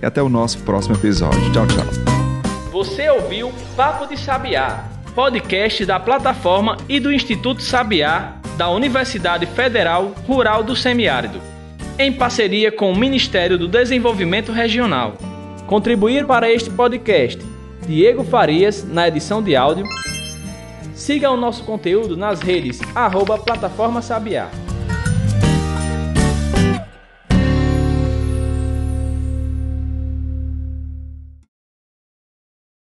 e 0.01 0.05
até 0.05 0.21
o 0.21 0.29
nosso 0.29 0.59
próximo 0.59 0.95
episódio. 0.95 1.39
Tchau, 1.51 1.67
tchau. 1.67 1.85
Você 2.71 3.09
ouviu 3.09 3.51
Papo 3.75 4.07
de 4.07 4.17
Sabiá, 4.17 4.85
podcast 5.13 5.85
da 5.85 5.99
plataforma 5.99 6.77
e 6.87 6.99
do 6.99 7.11
Instituto 7.11 7.61
Sabiá 7.61 8.37
da 8.57 8.69
Universidade 8.69 9.45
Federal 9.45 10.13
Rural 10.25 10.63
do 10.63 10.75
Semiárido, 10.75 11.41
em 11.99 12.11
parceria 12.11 12.71
com 12.71 12.91
o 12.91 12.97
Ministério 12.97 13.57
do 13.57 13.67
Desenvolvimento 13.67 14.51
Regional. 14.51 15.13
Contribuir 15.67 16.25
para 16.25 16.51
este 16.51 16.69
podcast 16.69 17.54
Diego 17.85 18.23
Farias 18.23 18.83
na 18.83 19.07
edição 19.07 19.41
de 19.41 19.55
áudio. 19.55 19.85
Siga 20.93 21.29
o 21.29 21.37
nosso 21.37 21.63
conteúdo 21.63 22.17
nas 22.17 22.41
redes 22.41 22.79
arroba 22.95 23.37
Plataforma 23.37 24.01
Sabiá. 24.01 24.49